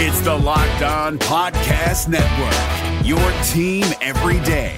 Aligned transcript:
It's 0.00 0.20
the 0.20 0.32
Locked 0.32 0.82
On 0.82 1.18
Podcast 1.18 2.06
Network, 2.06 3.04
your 3.04 3.18
team 3.42 3.84
every 4.00 4.38
day. 4.46 4.76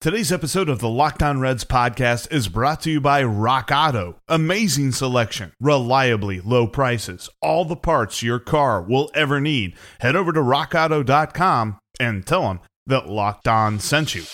Today's 0.00 0.32
episode 0.32 0.68
of 0.68 0.80
the 0.80 0.88
Locked 0.88 1.22
On 1.22 1.38
Reds 1.38 1.64
podcast 1.64 2.32
is 2.32 2.48
brought 2.48 2.80
to 2.80 2.90
you 2.90 3.00
by 3.00 3.22
Rock 3.22 3.70
Auto. 3.72 4.16
Amazing 4.26 4.90
selection, 4.90 5.52
reliably 5.60 6.40
low 6.40 6.66
prices, 6.66 7.30
all 7.40 7.64
the 7.64 7.76
parts 7.76 8.24
your 8.24 8.40
car 8.40 8.82
will 8.82 9.12
ever 9.14 9.40
need. 9.40 9.76
Head 10.00 10.16
over 10.16 10.32
to 10.32 10.40
rockauto.com 10.40 11.78
and 12.00 12.26
tell 12.26 12.42
them 12.42 12.58
that 12.84 13.08
Locked 13.08 13.46
On 13.46 13.78
sent 13.78 14.16
you. 14.16 14.24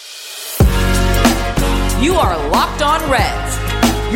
You 2.02 2.14
are 2.14 2.48
Locked 2.48 2.80
On 2.80 3.10
Reds, 3.10 3.73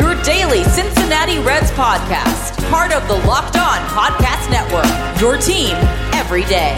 your 0.09 0.23
daily 0.23 0.63
Cincinnati 0.63 1.37
Reds 1.37 1.69
podcast, 1.69 2.67
part 2.71 2.91
of 2.91 3.07
the 3.07 3.13
Locked 3.27 3.57
On 3.57 3.77
Podcast 3.89 4.49
Network, 4.49 5.21
your 5.21 5.37
team 5.37 5.75
every 6.15 6.43
day. 6.45 6.73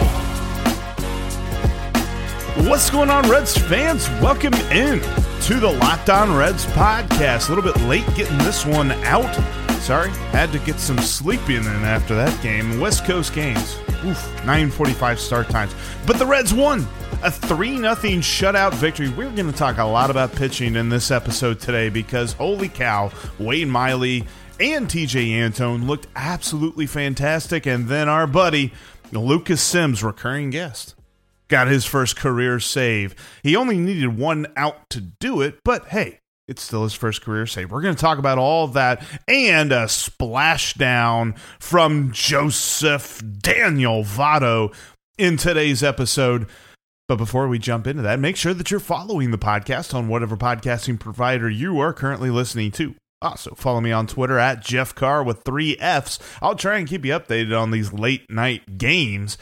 What's 2.68 2.90
going 2.90 3.08
on, 3.08 3.26
Reds 3.30 3.56
fans? 3.56 4.06
Welcome 4.20 4.52
in 4.70 5.00
to 5.44 5.54
the 5.58 5.74
Locked 5.80 6.10
On 6.10 6.36
Reds 6.36 6.66
podcast. 6.66 7.48
A 7.48 7.54
little 7.54 7.64
bit 7.64 7.80
late 7.84 8.04
getting 8.14 8.36
this 8.38 8.66
one 8.66 8.92
out. 9.04 9.34
Sorry, 9.80 10.10
had 10.30 10.52
to 10.52 10.58
get 10.58 10.78
some 10.78 10.98
sleeping 10.98 11.56
in 11.56 11.84
after 11.84 12.14
that 12.14 12.38
game. 12.42 12.80
West 12.80 13.06
Coast 13.06 13.32
games. 13.32 13.78
Oof, 14.04 14.22
9:45 14.44 15.18
start 15.18 15.48
times. 15.48 15.74
But 16.06 16.18
the 16.18 16.26
Reds 16.26 16.52
won 16.52 16.86
a 17.22 17.30
3 17.30 17.76
0 17.76 17.94
shutout 17.94 18.74
victory. 18.74 19.08
We're 19.08 19.30
going 19.30 19.50
to 19.50 19.56
talk 19.56 19.78
a 19.78 19.84
lot 19.84 20.10
about 20.10 20.32
pitching 20.32 20.74
in 20.74 20.88
this 20.88 21.10
episode 21.10 21.60
today 21.60 21.88
because 21.88 22.32
holy 22.32 22.68
cow, 22.68 23.12
Wade 23.38 23.68
Miley 23.68 24.26
and 24.58 24.88
Tejay 24.88 25.30
Antone 25.30 25.86
looked 25.86 26.08
absolutely 26.16 26.86
fantastic. 26.86 27.64
And 27.64 27.88
then 27.88 28.08
our 28.08 28.26
buddy, 28.26 28.72
Lucas 29.12 29.62
Sims, 29.62 30.02
recurring 30.02 30.50
guest, 30.50 30.96
got 31.46 31.68
his 31.68 31.84
first 31.84 32.16
career 32.16 32.58
save. 32.58 33.14
He 33.44 33.54
only 33.54 33.78
needed 33.78 34.18
one 34.18 34.48
out 34.56 34.90
to 34.90 35.00
do 35.00 35.42
it, 35.42 35.60
but 35.64 35.86
hey, 35.88 36.18
it's 36.48 36.62
still 36.62 36.82
his 36.82 36.94
first 36.94 37.22
career 37.22 37.46
save. 37.46 37.70
We're 37.70 37.82
going 37.82 37.94
to 37.94 38.00
talk 38.00 38.18
about 38.18 38.38
all 38.38 38.66
that 38.68 39.04
and 39.28 39.70
a 39.70 39.84
splashdown 39.84 41.38
from 41.60 42.10
Joseph 42.10 43.22
Daniel 43.38 44.02
Votto 44.02 44.74
in 45.18 45.36
today's 45.36 45.84
episode. 45.84 46.48
But 47.12 47.18
before 47.18 47.46
we 47.46 47.58
jump 47.58 47.86
into 47.86 48.00
that, 48.00 48.20
make 48.20 48.36
sure 48.36 48.54
that 48.54 48.70
you're 48.70 48.80
following 48.80 49.32
the 49.32 49.36
podcast 49.36 49.92
on 49.92 50.08
whatever 50.08 50.34
podcasting 50.34 50.98
provider 50.98 51.46
you 51.46 51.78
are 51.78 51.92
currently 51.92 52.30
listening 52.30 52.70
to. 52.70 52.94
Ah, 53.20 53.32
also, 53.32 53.54
follow 53.54 53.82
me 53.82 53.92
on 53.92 54.06
Twitter 54.06 54.38
at 54.38 54.64
Jeff 54.64 54.94
Carr 54.94 55.22
with 55.22 55.42
three 55.42 55.76
F's. 55.76 56.18
I'll 56.40 56.56
try 56.56 56.78
and 56.78 56.88
keep 56.88 57.04
you 57.04 57.12
updated 57.12 57.54
on 57.54 57.70
these 57.70 57.92
late 57.92 58.30
night 58.30 58.78
games 58.78 59.36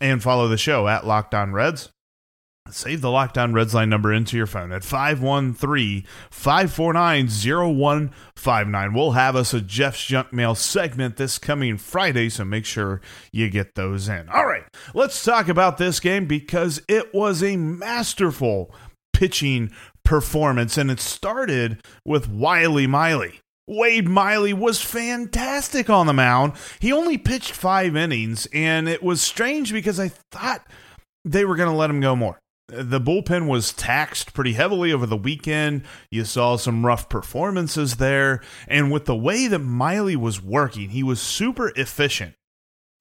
and 0.00 0.24
follow 0.24 0.48
the 0.48 0.58
show 0.58 0.88
at 0.88 1.06
Locked 1.06 1.36
On 1.36 1.52
Reds. 1.52 1.90
Save 2.70 3.02
the 3.02 3.10
Locked 3.10 3.36
On 3.36 3.52
Reds 3.52 3.74
line 3.74 3.90
number 3.90 4.10
into 4.10 4.38
your 4.38 4.46
phone 4.46 4.72
at 4.72 4.84
513 4.84 6.04
549 6.30 7.28
0159. 7.28 8.94
We'll 8.94 9.10
have 9.12 9.36
us 9.36 9.52
a 9.52 9.60
Jeff's 9.60 10.02
Junk 10.06 10.32
Mail 10.32 10.54
segment 10.54 11.18
this 11.18 11.38
coming 11.38 11.76
Friday, 11.76 12.30
so 12.30 12.42
make 12.42 12.64
sure 12.64 13.02
you 13.30 13.50
get 13.50 13.74
those 13.74 14.08
in. 14.08 14.30
All 14.30 14.46
right, 14.46 14.64
let's 14.94 15.22
talk 15.22 15.48
about 15.48 15.76
this 15.76 16.00
game 16.00 16.24
because 16.24 16.80
it 16.88 17.12
was 17.12 17.42
a 17.42 17.58
masterful 17.58 18.74
pitching 19.12 19.70
performance, 20.02 20.78
and 20.78 20.90
it 20.90 21.00
started 21.00 21.84
with 22.04 22.30
Wiley 22.30 22.86
Miley. 22.86 23.40
Wade 23.68 24.08
Miley 24.08 24.54
was 24.54 24.80
fantastic 24.80 25.90
on 25.90 26.06
the 26.06 26.12
mound. 26.14 26.54
He 26.80 26.92
only 26.92 27.18
pitched 27.18 27.52
five 27.52 27.94
innings, 27.94 28.46
and 28.54 28.88
it 28.88 29.02
was 29.02 29.20
strange 29.20 29.70
because 29.70 30.00
I 30.00 30.12
thought 30.30 30.66
they 31.26 31.44
were 31.44 31.56
going 31.56 31.70
to 31.70 31.76
let 31.76 31.90
him 31.90 32.00
go 32.00 32.16
more. 32.16 32.38
The 32.68 33.00
bullpen 33.00 33.46
was 33.46 33.74
taxed 33.74 34.32
pretty 34.32 34.54
heavily 34.54 34.92
over 34.92 35.06
the 35.06 35.16
weekend. 35.16 35.82
You 36.10 36.24
saw 36.24 36.56
some 36.56 36.86
rough 36.86 37.08
performances 37.08 37.96
there. 37.96 38.40
And 38.66 38.90
with 38.90 39.04
the 39.04 39.16
way 39.16 39.48
that 39.48 39.58
Miley 39.58 40.16
was 40.16 40.42
working, 40.42 40.90
he 40.90 41.02
was 41.02 41.20
super 41.20 41.72
efficient. 41.76 42.34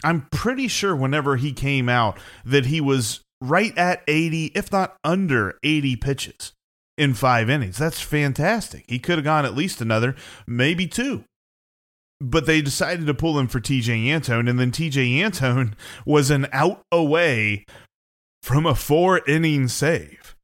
I'm 0.03 0.27
pretty 0.31 0.67
sure 0.67 0.95
whenever 0.95 1.37
he 1.37 1.53
came 1.53 1.87
out 1.87 2.19
that 2.43 2.65
he 2.65 2.81
was 2.81 3.21
right 3.41 3.77
at 3.77 4.03
80, 4.07 4.47
if 4.53 4.71
not 4.71 4.97
under 5.03 5.57
80 5.63 5.95
pitches 5.95 6.53
in 6.97 7.13
five 7.13 7.49
innings. 7.49 7.77
That's 7.77 8.01
fantastic. 8.01 8.85
He 8.87 8.99
could 8.99 9.17
have 9.17 9.25
gone 9.25 9.45
at 9.45 9.55
least 9.55 9.81
another, 9.81 10.15
maybe 10.45 10.87
two. 10.87 11.23
But 12.19 12.45
they 12.45 12.61
decided 12.61 13.05
to 13.07 13.13
pull 13.13 13.37
him 13.37 13.47
for 13.47 13.59
Tejay 13.59 14.07
Antone, 14.07 14.47
and 14.47 14.59
then 14.59 14.71
Tejay 14.71 15.21
Antone 15.21 15.75
was 16.05 16.29
an 16.29 16.47
out 16.51 16.81
away 16.91 17.65
from 18.43 18.65
a 18.65 18.75
four 18.75 19.21
inning 19.25 19.69
save 19.69 20.35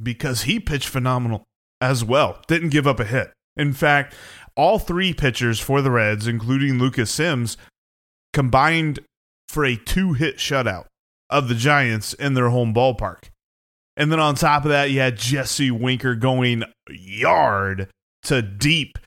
because 0.00 0.42
he 0.42 0.60
pitched 0.60 0.88
phenomenal 0.88 1.44
as 1.80 2.04
well. 2.04 2.40
Didn't 2.46 2.68
give 2.68 2.86
up 2.86 3.00
a 3.00 3.04
hit. 3.04 3.32
In 3.56 3.72
fact, 3.72 4.14
all 4.54 4.78
three 4.78 5.12
pitchers 5.12 5.58
for 5.58 5.80
the 5.82 5.90
Reds, 5.90 6.26
including 6.26 6.78
Lucas 6.78 7.10
Sims, 7.10 7.56
combined 8.32 9.00
for 9.48 9.64
a 9.64 9.76
two 9.76 10.12
hit 10.12 10.36
shutout 10.36 10.84
of 11.30 11.48
the 11.48 11.54
Giants 11.54 12.12
in 12.12 12.34
their 12.34 12.50
home 12.50 12.74
ballpark. 12.74 13.30
And 13.96 14.12
then 14.12 14.20
on 14.20 14.34
top 14.34 14.64
of 14.64 14.70
that, 14.70 14.90
you 14.90 15.00
had 15.00 15.16
Jesse 15.16 15.70
Winker 15.70 16.14
going 16.14 16.64
yard 16.88 17.88
to 18.24 18.42
deep 18.42 18.98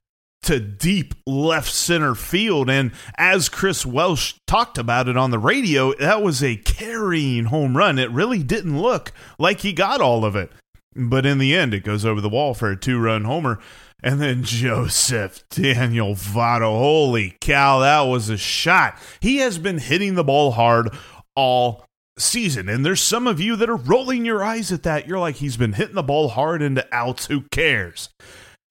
to 0.44 0.60
deep 0.60 1.14
left 1.26 1.72
center 1.72 2.16
field. 2.16 2.70
And 2.70 2.92
as 3.16 3.50
Chris 3.50 3.86
Welsh 3.86 4.36
talked 4.48 4.78
about 4.78 5.08
it 5.08 5.18
on 5.18 5.32
the 5.32 5.40
radio, 5.40 5.94
that 5.96 6.22
was 6.22 6.44
a 6.44 6.56
carrying 6.58 7.46
home 7.46 7.78
run. 7.78 8.00
It 8.00 8.12
really 8.12 8.44
didn't 8.44 8.82
look 8.82 9.12
like 9.38 9.60
he 9.62 9.74
got 9.74 10.02
all 10.02 10.26
of 10.26 10.36
it. 10.36 10.52
But 10.96 11.26
in 11.26 11.38
the 11.38 11.56
end, 11.56 11.74
it 11.74 11.84
goes 11.84 12.06
over 12.06 12.20
the 12.20 12.30
wall 12.30 12.54
for 12.54 12.72
a 12.72 12.76
two 12.76 13.00
run 13.00 13.24
homer. 13.24 13.60
And 14.04 14.20
then 14.20 14.44
Joseph 14.44 15.48
Daniel 15.50 16.16
Votto. 16.16 16.78
Holy 16.78 17.38
cow, 17.40 17.80
that 17.80 18.02
was 18.02 18.30
a 18.30 18.38
shot. 18.38 18.98
He 19.20 19.38
has 19.38 19.58
been 19.58 19.78
hitting 19.78 20.16
the 20.16 20.24
ball 20.24 20.52
hard 20.52 20.90
all 21.36 21.86
season. 22.18 22.68
And 22.68 22.86
there's 22.86 23.02
some 23.02 23.28
of 23.28 23.40
you 23.40 23.56
that 23.56 23.70
are 23.70 23.76
rolling 23.76 24.26
your 24.26 24.44
eyes 24.44 24.72
at 24.72 24.84
that. 24.84 25.08
You're 25.08 25.20
like, 25.20 25.36
he's 25.36 25.58
been 25.58 25.74
hitting 25.74 25.96
the 25.96 26.04
ball 26.04 26.30
hard 26.30 26.62
into 26.62 26.86
outs. 26.92 27.28
Who 27.28 27.44
cares? 27.52 28.10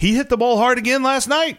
He 0.01 0.15
hit 0.15 0.31
the 0.31 0.39
ball 0.39 0.57
hard 0.57 0.79
again 0.79 1.03
last 1.03 1.29
night. 1.29 1.59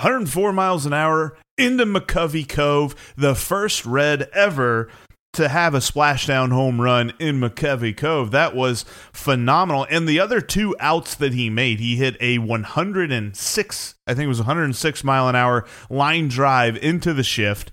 104 0.00 0.52
miles 0.52 0.84
an 0.84 0.92
hour 0.92 1.38
into 1.56 1.86
McCovey 1.86 2.46
Cove, 2.46 3.14
the 3.16 3.36
first 3.36 3.86
Red 3.86 4.28
ever 4.32 4.90
to 5.34 5.48
have 5.48 5.74
a 5.74 5.78
splashdown 5.78 6.50
home 6.50 6.80
run 6.80 7.12
in 7.20 7.38
McCovey 7.38 7.96
Cove. 7.96 8.32
That 8.32 8.56
was 8.56 8.84
phenomenal. 9.12 9.86
And 9.88 10.08
the 10.08 10.18
other 10.18 10.40
two 10.40 10.74
outs 10.80 11.14
that 11.14 11.34
he 11.34 11.50
made, 11.50 11.78
he 11.78 11.94
hit 11.94 12.16
a 12.20 12.38
106, 12.38 13.94
I 14.08 14.14
think 14.14 14.24
it 14.24 14.28
was 14.28 14.38
106 14.38 15.04
mile 15.04 15.28
an 15.28 15.36
hour 15.36 15.64
line 15.88 16.26
drive 16.26 16.76
into 16.78 17.14
the 17.14 17.22
shift 17.22 17.70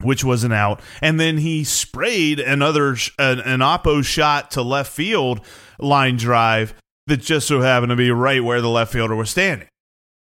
which 0.00 0.24
was 0.24 0.44
an 0.44 0.52
out, 0.52 0.80
and 1.00 1.18
then 1.18 1.38
he 1.38 1.64
sprayed 1.64 2.38
another 2.38 2.96
an, 3.18 3.40
an 3.40 3.60
oppo 3.60 4.04
shot 4.04 4.50
to 4.50 4.60
left 4.60 4.92
field 4.92 5.40
line 5.78 6.16
drive 6.16 6.74
that 7.06 7.20
just 7.20 7.46
so 7.46 7.60
happened 7.60 7.90
to 7.90 7.96
be 7.96 8.10
right 8.10 8.42
where 8.42 8.60
the 8.60 8.68
left 8.68 8.92
fielder 8.92 9.14
was 9.14 9.30
standing. 9.30 9.68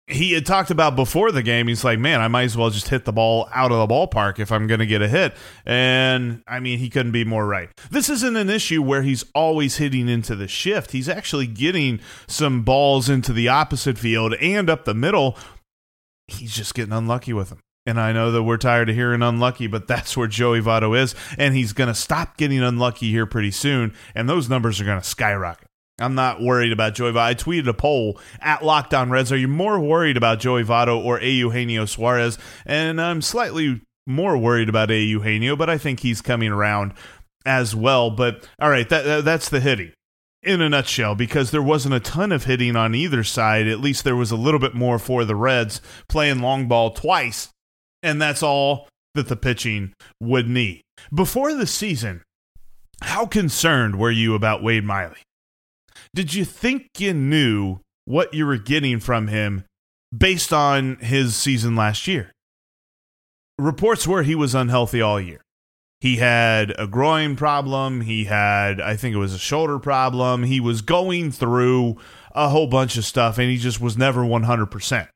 He 0.08 0.32
had 0.32 0.44
talked 0.44 0.70
about 0.70 0.96
before 0.96 1.30
the 1.30 1.44
game. 1.44 1.68
He's 1.68 1.84
like, 1.84 1.98
"Man, 1.98 2.20
I 2.20 2.28
might 2.28 2.42
as 2.42 2.56
well 2.56 2.70
just 2.70 2.88
hit 2.88 3.04
the 3.04 3.12
ball 3.12 3.48
out 3.54 3.70
of 3.70 3.78
the 3.78 3.94
ballpark 3.94 4.40
if 4.40 4.50
I'm 4.50 4.66
going 4.66 4.80
to 4.80 4.86
get 4.86 5.00
a 5.00 5.08
hit." 5.08 5.34
And 5.64 6.42
I 6.46 6.58
mean, 6.58 6.80
he 6.80 6.90
couldn't 6.90 7.12
be 7.12 7.24
more 7.24 7.46
right. 7.46 7.70
This 7.90 8.10
isn't 8.10 8.36
an 8.36 8.50
issue 8.50 8.82
where 8.82 9.02
he's 9.02 9.24
always 9.34 9.76
hitting 9.76 10.08
into 10.08 10.34
the 10.34 10.48
shift. 10.48 10.90
He's 10.90 11.08
actually 11.08 11.46
getting 11.46 12.00
some 12.26 12.62
balls 12.62 13.08
into 13.08 13.32
the 13.32 13.48
opposite 13.48 13.96
field 13.96 14.34
and 14.34 14.68
up 14.68 14.84
the 14.84 14.94
middle. 14.94 15.38
He's 16.26 16.54
just 16.54 16.74
getting 16.74 16.92
unlucky 16.92 17.32
with 17.32 17.50
them. 17.50 17.60
And 17.86 17.98
I 17.98 18.12
know 18.12 18.30
that 18.32 18.42
we're 18.42 18.58
tired 18.58 18.90
of 18.90 18.94
hearing 18.94 19.22
unlucky, 19.22 19.66
but 19.66 19.88
that's 19.88 20.16
where 20.16 20.28
Joey 20.28 20.60
Votto 20.60 20.96
is. 20.98 21.14
And 21.36 21.54
he's 21.54 21.72
going 21.72 21.88
to 21.88 21.94
stop 21.94 22.36
getting 22.36 22.62
unlucky 22.62 23.10
here 23.10 23.26
pretty 23.26 23.50
soon. 23.50 23.94
And 24.14 24.28
those 24.28 24.48
numbers 24.48 24.80
are 24.80 24.84
going 24.84 25.00
to 25.00 25.06
skyrocket. 25.06 25.66
I'm 26.02 26.14
not 26.14 26.40
worried 26.40 26.72
about 26.72 26.94
Joey 26.94 27.12
Votto. 27.12 27.20
I 27.20 27.34
tweeted 27.34 27.68
a 27.68 27.74
poll 27.74 28.18
at 28.40 28.64
Locked 28.64 28.94
On 28.94 29.10
Reds. 29.10 29.32
Are 29.32 29.36
you 29.36 29.48
more 29.48 29.78
worried 29.78 30.16
about 30.16 30.40
Joey 30.40 30.64
Votto 30.64 31.02
or 31.02 31.18
A. 31.20 31.28
Eugenio 31.28 31.84
Suarez? 31.86 32.38
And 32.66 33.00
I'm 33.00 33.22
slightly 33.22 33.80
more 34.06 34.36
worried 34.36 34.68
about 34.68 34.90
A. 34.90 35.00
Eugenio, 35.00 35.56
but 35.56 35.70
I 35.70 35.78
think 35.78 36.00
he's 36.00 36.20
coming 36.20 36.50
around 36.50 36.94
as 37.46 37.74
well. 37.74 38.10
But 38.10 38.48
all 38.60 38.70
right, 38.70 38.88
that, 38.88 39.24
that's 39.24 39.48
the 39.48 39.60
hitting 39.60 39.92
in 40.42 40.60
a 40.60 40.68
nutshell 40.68 41.14
because 41.14 41.50
there 41.50 41.62
wasn't 41.62 41.94
a 41.94 42.00
ton 42.00 42.32
of 42.32 42.44
hitting 42.44 42.74
on 42.74 42.94
either 42.94 43.22
side. 43.22 43.68
At 43.68 43.80
least 43.80 44.04
there 44.04 44.16
was 44.16 44.30
a 44.30 44.36
little 44.36 44.60
bit 44.60 44.74
more 44.74 44.98
for 44.98 45.24
the 45.24 45.36
Reds 45.36 45.80
playing 46.08 46.40
long 46.40 46.66
ball 46.66 46.90
twice 46.90 47.48
and 48.02 48.20
that's 48.20 48.42
all 48.42 48.88
that 49.14 49.28
the 49.28 49.36
pitching 49.36 49.94
would 50.20 50.48
need. 50.48 50.82
Before 51.14 51.54
the 51.54 51.66
season, 51.66 52.22
how 53.02 53.26
concerned 53.26 53.96
were 53.96 54.10
you 54.10 54.34
about 54.34 54.62
Wade 54.62 54.84
Miley? 54.84 55.22
Did 56.14 56.34
you 56.34 56.44
think 56.44 56.88
you 56.98 57.14
knew 57.14 57.80
what 58.04 58.34
you 58.34 58.46
were 58.46 58.58
getting 58.58 59.00
from 59.00 59.28
him 59.28 59.64
based 60.16 60.52
on 60.52 60.96
his 60.96 61.36
season 61.36 61.74
last 61.74 62.06
year. 62.06 62.32
Reports 63.58 64.06
were 64.06 64.22
he 64.22 64.34
was 64.34 64.54
unhealthy 64.54 65.00
all 65.00 65.20
year. 65.20 65.40
He 66.00 66.16
had 66.16 66.74
a 66.78 66.86
groin 66.86 67.36
problem. 67.36 68.02
He 68.02 68.24
had, 68.24 68.80
I 68.80 68.96
think 68.96 69.14
it 69.14 69.18
was 69.18 69.34
a 69.34 69.38
shoulder 69.38 69.78
problem. 69.78 70.42
He 70.42 70.58
was 70.58 70.82
going 70.82 71.30
through 71.30 71.96
a 72.32 72.48
whole 72.48 72.66
bunch 72.66 72.96
of 72.96 73.04
stuff 73.04 73.38
and 73.38 73.48
he 73.48 73.56
just 73.56 73.80
was 73.80 73.96
never 73.96 74.22
100%. 74.22 75.08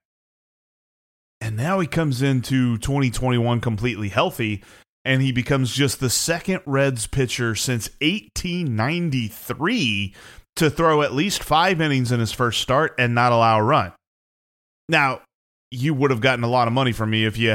And 1.40 1.56
now 1.56 1.80
he 1.80 1.88
comes 1.88 2.22
into 2.22 2.78
2021 2.78 3.60
completely 3.60 4.10
healthy 4.10 4.62
and 5.04 5.22
he 5.22 5.32
becomes 5.32 5.74
just 5.74 6.00
the 6.00 6.10
second 6.10 6.60
Reds 6.66 7.06
pitcher 7.06 7.54
since 7.54 7.88
1893 8.00 10.14
to 10.56 10.70
throw 10.70 11.02
at 11.02 11.14
least 11.14 11.42
five 11.42 11.80
innings 11.80 12.12
in 12.12 12.20
his 12.20 12.32
first 12.32 12.60
start 12.60 12.94
and 12.98 13.14
not 13.14 13.32
allow 13.32 13.58
a 13.58 13.62
run. 13.62 13.92
Now, 14.88 15.20
you 15.70 15.94
would 15.94 16.10
have 16.10 16.20
gotten 16.20 16.44
a 16.44 16.48
lot 16.48 16.68
of 16.68 16.74
money 16.74 16.92
from 16.92 17.10
me 17.10 17.24
if 17.24 17.36
you 17.36 17.50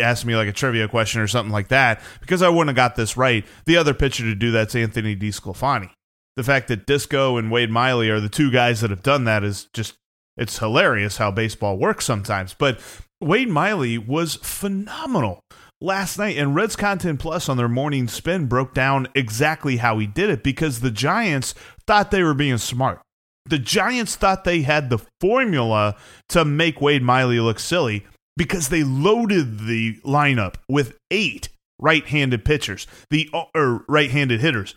asked 0.00 0.24
me 0.24 0.36
like 0.36 0.48
a 0.48 0.52
trivia 0.52 0.88
question 0.88 1.20
or 1.20 1.26
something 1.26 1.52
like 1.52 1.68
that 1.68 2.00
because 2.20 2.40
I 2.40 2.48
wouldn't 2.48 2.68
have 2.68 2.76
got 2.76 2.96
this 2.96 3.16
right. 3.16 3.44
The 3.66 3.76
other 3.76 3.92
pitcher 3.92 4.22
to 4.24 4.34
do 4.34 4.50
that's 4.50 4.74
Anthony 4.74 5.16
DeSclafani. 5.16 5.90
The 6.36 6.44
fact 6.44 6.68
that 6.68 6.86
Disco 6.86 7.38
and 7.38 7.50
Wade 7.50 7.70
Miley 7.70 8.08
are 8.10 8.20
the 8.20 8.28
two 8.28 8.50
guys 8.50 8.80
that 8.80 8.90
have 8.90 9.02
done 9.02 9.24
that 9.24 9.42
is 9.42 9.68
just 9.72 9.94
it's 10.36 10.58
hilarious 10.58 11.16
how 11.16 11.30
baseball 11.30 11.78
works 11.78 12.04
sometimes. 12.04 12.54
But 12.54 12.80
Wade 13.20 13.48
Miley 13.48 13.98
was 13.98 14.36
phenomenal 14.36 15.40
last 15.80 16.18
night, 16.18 16.36
and 16.36 16.54
Reds 16.54 16.76
Content 16.76 17.20
Plus 17.20 17.48
on 17.48 17.56
their 17.56 17.68
morning 17.68 18.06
spin 18.08 18.46
broke 18.46 18.74
down 18.74 19.08
exactly 19.14 19.78
how 19.78 19.98
he 19.98 20.06
did 20.06 20.30
it 20.30 20.42
because 20.42 20.80
the 20.80 20.90
Giants 20.90 21.54
thought 21.86 22.10
they 22.10 22.22
were 22.22 22.34
being 22.34 22.58
smart. 22.58 23.00
The 23.48 23.58
Giants 23.58 24.16
thought 24.16 24.44
they 24.44 24.62
had 24.62 24.90
the 24.90 24.98
formula 25.20 25.96
to 26.30 26.44
make 26.44 26.80
Wade 26.80 27.02
Miley 27.02 27.38
look 27.38 27.60
silly 27.60 28.06
because 28.36 28.68
they 28.68 28.82
loaded 28.82 29.60
the 29.60 29.98
lineup 30.04 30.56
with 30.68 30.96
eight 31.10 31.48
right-handed 31.78 32.44
pitchers, 32.44 32.86
the 33.10 33.30
or 33.54 33.84
right-handed 33.88 34.40
hitters. 34.40 34.74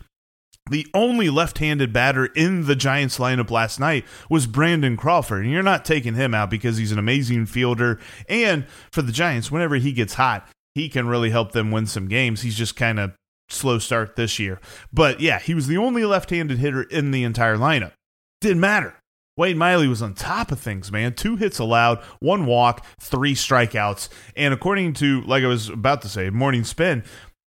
The 0.70 0.86
only 0.94 1.30
left-handed 1.30 1.92
batter 1.92 2.26
in 2.26 2.66
the 2.66 2.76
Giants 2.76 3.18
lineup 3.18 3.50
last 3.50 3.80
night 3.80 4.04
was 4.28 4.46
Brandon 4.46 4.96
Crawford, 4.96 5.42
and 5.42 5.52
you're 5.52 5.62
not 5.64 5.84
taking 5.84 6.14
him 6.14 6.32
out 6.32 6.48
because 6.48 6.76
he's 6.76 6.92
an 6.92 6.98
amazing 6.98 7.46
fielder. 7.46 7.98
And 8.28 8.66
for 8.92 9.02
the 9.02 9.10
Giants, 9.10 9.50
whenever 9.50 9.76
he 9.76 9.92
gets 9.92 10.14
hot, 10.14 10.48
he 10.76 10.88
can 10.88 11.08
really 11.08 11.30
help 11.30 11.52
them 11.52 11.72
win 11.72 11.86
some 11.86 12.06
games. 12.06 12.42
He's 12.42 12.56
just 12.56 12.76
kind 12.76 13.00
of 13.00 13.12
slow 13.52 13.78
start 13.78 14.16
this 14.16 14.38
year. 14.38 14.60
But 14.92 15.20
yeah, 15.20 15.38
he 15.38 15.54
was 15.54 15.66
the 15.66 15.76
only 15.76 16.04
left-handed 16.04 16.58
hitter 16.58 16.82
in 16.82 17.10
the 17.10 17.24
entire 17.24 17.56
lineup. 17.56 17.92
Didn't 18.40 18.60
matter. 18.60 18.96
Wade 19.36 19.56
Miley 19.56 19.88
was 19.88 20.02
on 20.02 20.14
top 20.14 20.52
of 20.52 20.60
things, 20.60 20.92
man. 20.92 21.14
Two 21.14 21.36
hits 21.36 21.58
allowed, 21.58 21.98
one 22.18 22.44
walk, 22.46 22.84
three 23.00 23.34
strikeouts. 23.34 24.08
And 24.36 24.52
according 24.52 24.94
to, 24.94 25.22
like 25.22 25.44
I 25.44 25.46
was 25.46 25.68
about 25.68 26.02
to 26.02 26.08
say, 26.08 26.28
Morning 26.28 26.64
Spin, 26.64 27.04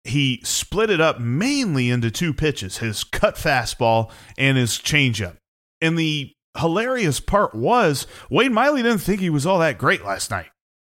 he 0.03 0.39
split 0.43 0.89
it 0.89 1.01
up 1.01 1.19
mainly 1.19 1.89
into 1.89 2.11
two 2.11 2.33
pitches 2.33 2.77
his 2.77 3.03
cut 3.03 3.35
fastball 3.35 4.11
and 4.37 4.57
his 4.57 4.71
changeup. 4.71 5.37
And 5.81 5.97
the 5.97 6.31
hilarious 6.57 7.19
part 7.19 7.55
was 7.55 8.07
Wade 8.29 8.51
Miley 8.51 8.83
didn't 8.83 8.99
think 8.99 9.19
he 9.19 9.29
was 9.29 9.45
all 9.45 9.59
that 9.59 9.77
great 9.77 10.05
last 10.05 10.31
night. 10.31 10.47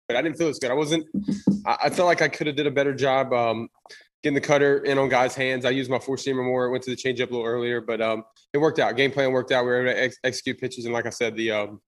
But 0.08 0.16
I 0.16 0.22
didn't 0.22 0.38
feel 0.38 0.48
as 0.48 0.58
good. 0.60 0.70
I 0.70 0.75
wasn't. 0.75 1.04
I, 1.66 1.90
felt 1.90 2.06
like 2.06 2.22
I 2.22 2.28
could 2.28 2.46
have 2.46 2.54
did 2.54 2.69
a 2.69 2.70
better 2.70 2.94
job 2.94 3.32
um, 3.32 3.69
getting 4.26 4.34
the 4.34 4.40
cutter 4.40 4.78
in 4.78 4.99
on 4.99 5.08
guys' 5.08 5.37
hands. 5.37 5.64
I 5.64 5.70
used 5.70 5.88
my 5.88 6.00
four 6.00 6.17
seamer 6.17 6.44
more. 6.44 6.69
Went 6.70 6.82
to 6.82 6.90
the 6.90 6.96
changeup 6.96 7.31
a 7.31 7.32
little 7.32 7.44
earlier, 7.44 7.81
but 7.81 8.00
um, 8.00 8.25
it 8.52 8.58
worked 8.58 8.81
out. 8.81 8.96
Game 8.96 9.12
plan 9.12 9.31
worked 9.31 9.52
out. 9.52 9.62
We 9.64 9.70
were 9.70 9.87
able 9.87 9.93
to 9.93 10.02
ex- 10.02 10.19
execute 10.25 10.58
pitches, 10.58 10.84
and 10.84 10.93
like 10.93 11.06
I 11.06 11.11
said, 11.11 11.37
the 11.37 11.52
um, 11.52 11.81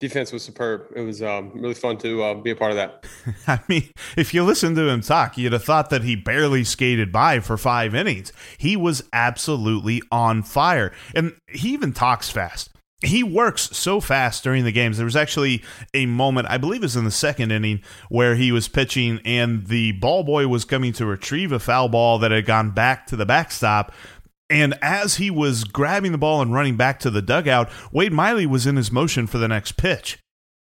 defense 0.00 0.32
was 0.32 0.42
superb. 0.42 0.88
It 0.96 1.02
was 1.02 1.22
um, 1.22 1.52
really 1.54 1.74
fun 1.74 1.96
to 1.98 2.24
uh, 2.24 2.34
be 2.34 2.50
a 2.50 2.56
part 2.56 2.72
of 2.72 2.76
that. 2.76 3.06
I 3.46 3.60
mean, 3.68 3.88
if 4.16 4.34
you 4.34 4.42
listen 4.42 4.74
to 4.74 4.88
him 4.88 5.00
talk, 5.00 5.38
you'd 5.38 5.52
have 5.52 5.62
thought 5.62 5.90
that 5.90 6.02
he 6.02 6.16
barely 6.16 6.64
skated 6.64 7.12
by 7.12 7.38
for 7.38 7.56
five 7.56 7.94
innings. 7.94 8.32
He 8.58 8.76
was 8.76 9.04
absolutely 9.12 10.02
on 10.10 10.42
fire, 10.42 10.92
and 11.14 11.34
he 11.46 11.72
even 11.72 11.92
talks 11.92 12.30
fast 12.30 12.75
he 13.04 13.22
works 13.22 13.76
so 13.76 14.00
fast 14.00 14.42
during 14.42 14.64
the 14.64 14.72
games. 14.72 14.96
There 14.96 15.04
was 15.04 15.16
actually 15.16 15.62
a 15.92 16.06
moment, 16.06 16.48
I 16.48 16.56
believe 16.56 16.82
it 16.82 16.86
was 16.86 16.96
in 16.96 17.04
the 17.04 17.10
second 17.10 17.52
inning, 17.52 17.82
where 18.08 18.36
he 18.36 18.52
was 18.52 18.68
pitching 18.68 19.20
and 19.24 19.66
the 19.66 19.92
ball 19.92 20.24
boy 20.24 20.48
was 20.48 20.64
coming 20.64 20.92
to 20.94 21.06
retrieve 21.06 21.52
a 21.52 21.58
foul 21.58 21.88
ball 21.88 22.18
that 22.18 22.30
had 22.30 22.46
gone 22.46 22.70
back 22.70 23.06
to 23.08 23.16
the 23.16 23.26
backstop. 23.26 23.92
And 24.48 24.78
as 24.80 25.16
he 25.16 25.30
was 25.30 25.64
grabbing 25.64 26.12
the 26.12 26.18
ball 26.18 26.40
and 26.40 26.54
running 26.54 26.76
back 26.76 26.98
to 27.00 27.10
the 27.10 27.20
dugout, 27.20 27.70
Wade 27.92 28.12
Miley 28.12 28.46
was 28.46 28.66
in 28.66 28.76
his 28.76 28.92
motion 28.92 29.26
for 29.26 29.38
the 29.38 29.48
next 29.48 29.72
pitch. 29.72 30.18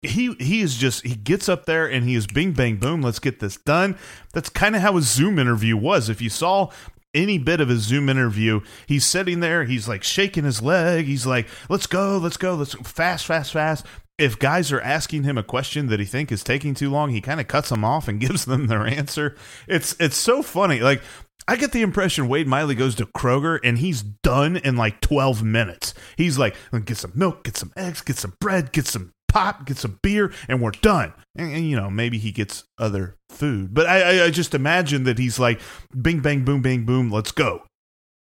He 0.01 0.35
he 0.35 0.61
is 0.61 0.77
just 0.77 1.03
he 1.03 1.15
gets 1.15 1.49
up 1.49 1.65
there 1.65 1.89
and 1.89 2.07
he 2.07 2.13
is 2.13 2.27
bing 2.27 2.51
bang 2.51 2.77
boom 2.77 3.01
let's 3.01 3.17
get 3.17 3.39
this 3.39 3.57
done. 3.57 3.97
That's 4.33 4.49
kind 4.49 4.75
of 4.75 4.81
how 4.83 4.95
his 4.95 5.09
Zoom 5.09 5.39
interview 5.39 5.75
was. 5.75 6.09
If 6.09 6.21
you 6.21 6.29
saw 6.29 6.69
any 7.15 7.37
bit 7.37 7.61
of 7.61 7.69
his 7.69 7.81
Zoom 7.81 8.09
interview, 8.09 8.61
he's 8.85 9.05
sitting 9.05 9.39
there, 9.39 9.63
he's 9.63 9.87
like 9.87 10.03
shaking 10.03 10.43
his 10.43 10.61
leg. 10.61 11.05
He's 11.05 11.25
like, 11.25 11.47
let's 11.69 11.87
go, 11.87 12.17
let's 12.17 12.37
go, 12.37 12.53
let's 12.55 12.73
fast, 12.87 13.25
fast, 13.25 13.53
fast. 13.53 13.85
If 14.17 14.39
guys 14.39 14.71
are 14.71 14.79
asking 14.81 15.23
him 15.23 15.37
a 15.37 15.43
question 15.43 15.87
that 15.87 15.99
he 15.99 16.05
think 16.05 16.31
is 16.31 16.43
taking 16.43 16.73
too 16.73 16.89
long, 16.89 17.09
he 17.09 17.19
kind 17.19 17.39
of 17.39 17.47
cuts 17.47 17.69
them 17.69 17.83
off 17.83 18.07
and 18.07 18.19
gives 18.19 18.45
them 18.45 18.67
their 18.67 18.85
answer. 18.85 19.35
It's 19.67 19.95
it's 19.99 20.17
so 20.17 20.43
funny. 20.43 20.79
Like 20.79 21.01
I 21.47 21.57
get 21.57 21.71
the 21.71 21.81
impression 21.81 22.27
Wade 22.27 22.47
Miley 22.47 22.75
goes 22.75 22.95
to 22.95 23.05
Kroger 23.05 23.59
and 23.63 23.77
he's 23.77 24.01
done 24.01 24.57
in 24.57 24.75
like 24.75 24.99
12 25.01 25.43
minutes. 25.43 25.93
He's 26.17 26.39
like, 26.39 26.55
get 26.85 26.97
some 26.97 27.11
milk, 27.13 27.43
get 27.43 27.55
some 27.55 27.71
eggs, 27.77 28.01
get 28.01 28.17
some 28.17 28.33
bread, 28.39 28.71
get 28.71 28.87
some 28.87 29.13
pop, 29.35 29.65
get 29.65 29.77
some 29.77 29.99
beer, 30.01 30.31
and 30.47 30.61
we're 30.61 30.71
done. 30.71 31.13
And, 31.35 31.51
and 31.53 31.69
you 31.69 31.75
know, 31.75 31.89
maybe 31.89 32.17
he 32.17 32.31
gets 32.31 32.63
other 32.77 33.17
food, 33.29 33.73
but 33.73 33.85
I, 33.85 34.21
I, 34.21 34.25
I 34.25 34.29
just 34.29 34.55
imagine 34.55 35.03
that 35.03 35.19
he's 35.19 35.37
like, 35.37 35.59
bing, 35.99 36.21
bang, 36.21 36.45
boom, 36.45 36.61
bang, 36.61 36.85
boom, 36.85 37.11
let's 37.11 37.33
go. 37.33 37.63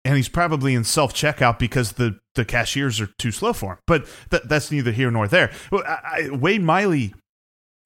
And 0.04 0.16
he's 0.16 0.28
probably 0.28 0.74
in 0.74 0.84
self 0.84 1.14
checkout 1.14 1.58
because 1.58 1.92
the, 1.92 2.18
the 2.34 2.44
cashiers 2.44 3.00
are 3.00 3.10
too 3.18 3.30
slow 3.30 3.52
for 3.52 3.74
him. 3.74 3.78
But 3.86 4.08
th- 4.30 4.42
that's 4.44 4.70
neither 4.72 4.90
here 4.90 5.10
nor 5.10 5.28
there. 5.28 5.52
I, 5.72 5.98
I, 6.04 6.30
Wade 6.32 6.62
Miley 6.62 7.14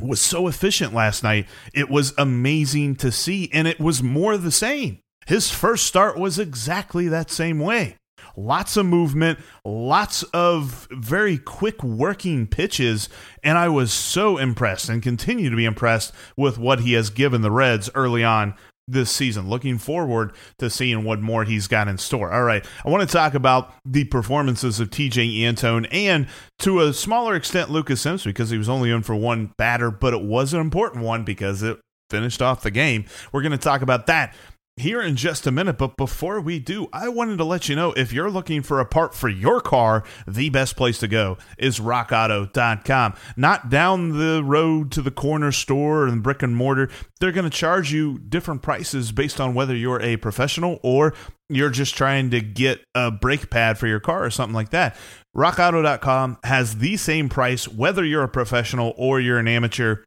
was 0.01 0.21
so 0.21 0.47
efficient 0.47 0.95
last 0.95 1.23
night. 1.23 1.47
It 1.75 1.91
was 1.91 2.15
amazing 2.17 2.97
to 2.97 3.13
see, 3.13 3.51
and 3.53 3.69
it 3.69 3.81
was 3.81 4.03
more 4.03 4.37
the 4.37 4.51
same. 4.51 5.01
His 5.27 5.51
first 5.51 5.87
start 5.87 6.19
was 6.19 6.39
exactly 6.39 7.09
that 7.09 7.31
same 7.31 7.59
way 7.59 7.97
lots 8.37 8.77
of 8.77 8.87
movement, 8.87 9.39
lots 9.65 10.23
of 10.35 10.89
very 10.91 11.39
quick 11.39 11.83
working 11.83 12.47
pitches, 12.47 13.09
and 13.43 13.59
I 13.59 13.69
was 13.69 13.93
so 13.93 14.39
impressed 14.39 14.89
and 14.89 15.03
continue 15.03 15.51
to 15.51 15.57
be 15.57 15.65
impressed 15.65 16.13
with 16.37 16.59
what 16.59 16.81
he 16.81 16.93
has 16.95 17.11
given 17.11 17.43
the 17.43 17.51
Reds 17.51 17.91
early 17.95 18.25
on 18.25 18.55
this 18.89 19.11
season. 19.11 19.49
Looking 19.49 19.79
forward 19.79 20.33
to 20.59 20.69
seeing 20.69 21.05
what 21.05 21.21
more 21.21 21.45
he's 21.45 21.69
got 21.69 21.89
in 21.89 21.99
store. 21.99 22.33
All 22.33 22.45
right, 22.45 22.67
I 22.85 22.91
want 22.91 23.09
to 23.09 23.13
talk 23.13 23.35
about 23.35 23.73
the 23.85 24.05
performances 24.05 24.81
of 24.81 24.91
Tejay 24.91 25.43
Antone 25.43 25.87
and 25.87 26.27
to 26.61 26.81
a 26.81 26.93
smaller 26.93 27.35
extent 27.35 27.71
Lucas 27.71 28.01
Sims 28.01 28.25
because 28.25 28.51
he 28.51 28.59
was 28.59 28.69
only 28.69 28.91
in 28.91 29.03
for 29.03 29.15
one 29.15 29.53
batter, 29.57 29.91
but 29.91 30.15
it 30.15 30.23
was 30.23 30.53
an 30.53 30.61
important 30.61 31.05
one 31.05 31.25
because 31.25 31.63
it 31.63 31.79
finished 32.11 32.43
off 32.43 32.63
the 32.63 32.71
game. 32.71 33.07
We're 33.33 33.43
going 33.43 33.53
to 33.53 33.59
talk 33.59 33.83
about 33.83 34.07
that 34.07 34.35
here 34.77 35.03
in 35.03 35.17
just 35.17 35.47
a 35.47 35.53
minute. 35.53 35.79
But 35.79 35.97
before 35.97 36.41
we 36.41 36.59
do, 36.59 36.89
I 36.93 37.09
wanted 37.09 37.37
to 37.39 37.45
let 37.45 37.69
you 37.69 37.77
know 37.77 37.93
if 37.93 38.13
you're 38.13 38.31
looking 38.31 38.63
for 38.63 38.81
a 38.81 38.87
part 38.87 39.15
for 39.15 39.29
your 39.29 39.61
car, 39.61 40.05
the 40.27 40.49
best 40.51 40.77
place 40.77 40.99
to 40.99 41.09
go 41.09 41.39
is 41.59 41.79
rockauto.com. 41.79 43.15
Not 43.37 43.69
down 43.69 44.19
the 44.19 44.43
road 44.45 44.91
to 44.93 45.03
the 45.03 45.11
corner 45.11 45.53
store 45.53 46.07
and 46.07 46.23
brick 46.23 46.43
and 46.43 46.57
mortar. 46.57 46.91
They're 47.21 47.33
going 47.33 47.49
to 47.49 47.57
charge 47.57 47.93
you 47.93 48.19
different 48.19 48.63
prices 48.63 49.13
based 49.13 49.41
on 49.41 49.55
whether 49.55 49.77
you're 49.77 50.01
a 50.01 50.17
professional 50.17 50.81
or 50.83 51.15
you're 51.49 51.71
just 51.71 51.95
trying 51.95 52.31
to 52.31 52.41
get 52.41 52.81
a 52.95 53.11
brake 53.11 53.51
pad 53.51 53.79
for 53.79 53.87
your 53.87 54.01
car 54.01 54.25
or 54.25 54.31
something 54.31 54.55
like 54.55 54.71
that. 54.71 54.97
RockAuto.com 55.37 56.39
has 56.45 56.77
the 56.79 56.97
same 56.97 57.29
price 57.29 57.69
whether 57.69 58.05
you're 58.05 58.23
a 58.23 58.29
professional 58.29 58.95
or 58.97 59.21
you're 59.21 59.39
an 59.39 59.49
amateur 59.49 60.05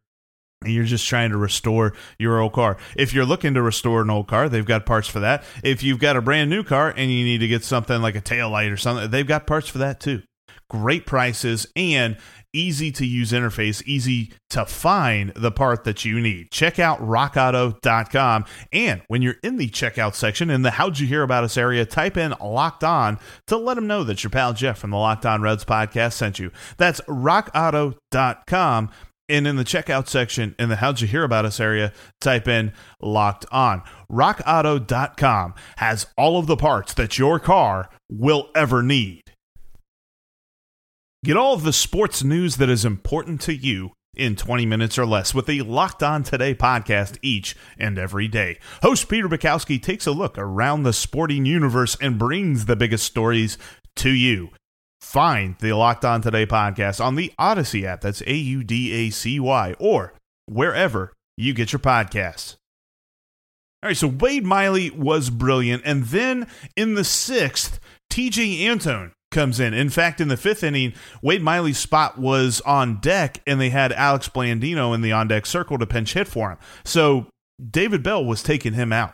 you're 0.64 0.84
just 0.84 1.08
trying 1.08 1.32
to 1.32 1.38
restore 1.38 1.94
your 2.18 2.40
old 2.40 2.54
car. 2.54 2.78
If 2.96 3.14
you're 3.14 3.26
looking 3.26 3.54
to 3.54 3.62
restore 3.62 4.02
an 4.02 4.10
old 4.10 4.28
car, 4.28 4.50
they've 4.50 4.66
got 4.66 4.86
parts 4.86 5.08
for 5.08 5.20
that. 5.20 5.44
If 5.64 5.84
you've 5.84 6.00
got 6.00 6.16
a 6.16 6.22
brand 6.22 6.50
new 6.50 6.64
car 6.64 6.94
and 6.96 7.12
you 7.12 7.24
need 7.24 7.40
to 7.40 7.48
get 7.48 7.64
something 7.64 8.02
like 8.02 8.16
a 8.16 8.22
tail 8.22 8.50
light 8.50 8.72
or 8.72 8.78
something, 8.78 9.10
they've 9.10 9.28
got 9.28 9.48
parts 9.48 9.68
for 9.68 9.80
that 9.80 10.00
too. 10.00 10.24
Great 10.70 11.06
prices 11.06 11.68
and 11.76 12.18
easy 12.56 12.92
to 12.94 13.06
use 13.06 13.32
interface, 13.32 13.84
easy 13.84 14.34
to 14.50 14.66
find 14.66 15.32
the 15.36 15.52
part 15.52 15.84
that 15.84 16.06
you 16.06 16.20
need. 16.20 16.50
Check 16.50 16.80
out 16.80 17.00
rockauto.com. 17.02 18.46
And 18.72 19.02
when 19.08 19.22
you're 19.22 19.36
in 19.44 19.58
the 19.58 19.70
checkout 19.70 20.16
section 20.16 20.50
in 20.50 20.64
the 20.64 20.72
How'd 20.72 20.98
You 20.98 21.06
Hear 21.06 21.22
About 21.22 21.44
Us 21.44 21.58
area, 21.58 21.86
type 21.86 22.18
in 22.18 22.34
locked 22.42 22.84
on 22.84 23.20
to 23.48 23.58
let 23.58 23.76
them 23.76 23.88
know 23.88 24.04
that 24.06 24.24
your 24.24 24.32
pal 24.32 24.54
Jeff 24.54 24.80
from 24.80 24.92
the 24.92 24.98
Locked 24.98 25.26
On 25.26 25.42
Reds 25.42 25.66
podcast 25.66 26.14
sent 26.14 26.40
you. 26.40 26.52
That's 26.78 27.02
rockauto.com. 27.02 28.90
And 29.28 29.48
in 29.48 29.56
the 29.56 29.64
checkout 29.64 30.08
section 30.08 30.56
in 30.60 30.70
the 30.70 30.76
How'd 30.76 31.02
You 31.02 31.08
Hear 31.08 31.24
About 31.24 31.46
Us 31.46 31.60
area, 31.60 31.94
type 32.22 32.48
in 32.48 32.74
locked 33.02 33.46
on. 33.52 33.82
RockAuto.com 34.12 35.56
has 35.78 36.08
all 36.16 36.38
of 36.38 36.46
the 36.46 36.58
parts 36.58 36.94
that 36.94 37.18
your 37.18 37.40
car 37.40 37.90
will 38.10 38.50
ever 38.56 38.84
need. 38.84 39.24
Get 41.24 41.38
all 41.38 41.56
of 41.56 41.64
the 41.64 41.74
sports 41.74 42.24
news 42.24 42.58
that 42.58 42.70
is 42.70 42.86
important 42.86 43.42
to 43.42 43.56
you 43.56 43.94
in 44.16 44.36
20 44.36 44.66
minutes 44.66 44.98
or 44.98 45.06
less 45.06 45.34
with 45.34 45.48
the 45.48 45.62
Locked 45.64 46.04
On 46.04 46.24
Today 46.24 46.54
podcast 46.54 47.18
each 47.22 47.56
and 47.78 47.98
every 47.98 48.28
day. 48.28 48.60
Host 48.82 49.10
Peter 49.10 49.28
Bukowski 49.28 49.82
takes 49.82 50.06
a 50.06 50.12
look 50.12 50.38
around 50.38 50.84
the 50.84 50.94
sporting 50.94 51.46
universe 51.46 51.98
and 52.00 52.20
brings 52.20 52.66
the 52.66 52.76
biggest 52.76 53.06
stories 53.06 53.58
to 53.98 54.12
you. 54.12 54.50
Find 55.06 55.56
the 55.60 55.72
Locked 55.72 56.04
On 56.04 56.20
Today 56.20 56.46
podcast 56.46 57.00
on 57.00 57.16
the 57.16 57.32
Audacy 57.40 57.84
app. 57.84 58.02
That's 58.02 58.22
A 58.26 58.34
U 58.34 58.64
D 58.64 58.92
A 58.92 59.12
C 59.12 59.40
Y 59.40 59.76
or 59.80 60.14
wherever 60.48 61.14
you 61.38 61.54
get 61.54 61.72
your 61.72 61.80
podcasts. 61.80 62.56
All 63.82 63.90
right, 63.90 63.96
so 63.96 64.08
Wade 64.08 64.44
Miley 64.44 64.90
was 64.90 65.30
brilliant. 65.30 65.84
And 65.86 66.06
then 66.06 66.48
in 66.76 66.96
the 66.96 67.06
sixth, 67.06 67.80
Tejay 68.12 68.66
Antone 68.66 69.14
comes 69.32 69.60
in. 69.60 69.74
In 69.74 69.90
fact, 69.90 70.20
in 70.20 70.28
the 70.28 70.36
fifth 70.36 70.64
inning, 70.64 70.94
Wade 71.22 71.44
Miley's 71.44 71.78
spot 71.78 72.18
was 72.18 72.60
on 72.62 73.00
deck, 73.00 73.42
and 73.46 73.62
they 73.62 73.70
had 73.70 73.94
Alex 73.94 74.28
Blandino 74.28 74.94
in 74.94 75.02
the 75.02 75.14
on 75.14 75.30
deck 75.30 75.46
circle 75.46 75.78
to 75.78 75.86
pinch 75.86 76.14
hit 76.14 76.28
for 76.28 76.50
him. 76.50 76.58
So 76.84 77.28
David 77.64 78.02
Bell 78.04 78.26
was 78.26 78.44
taking 78.44 78.74
him 78.74 78.92
out, 78.92 79.14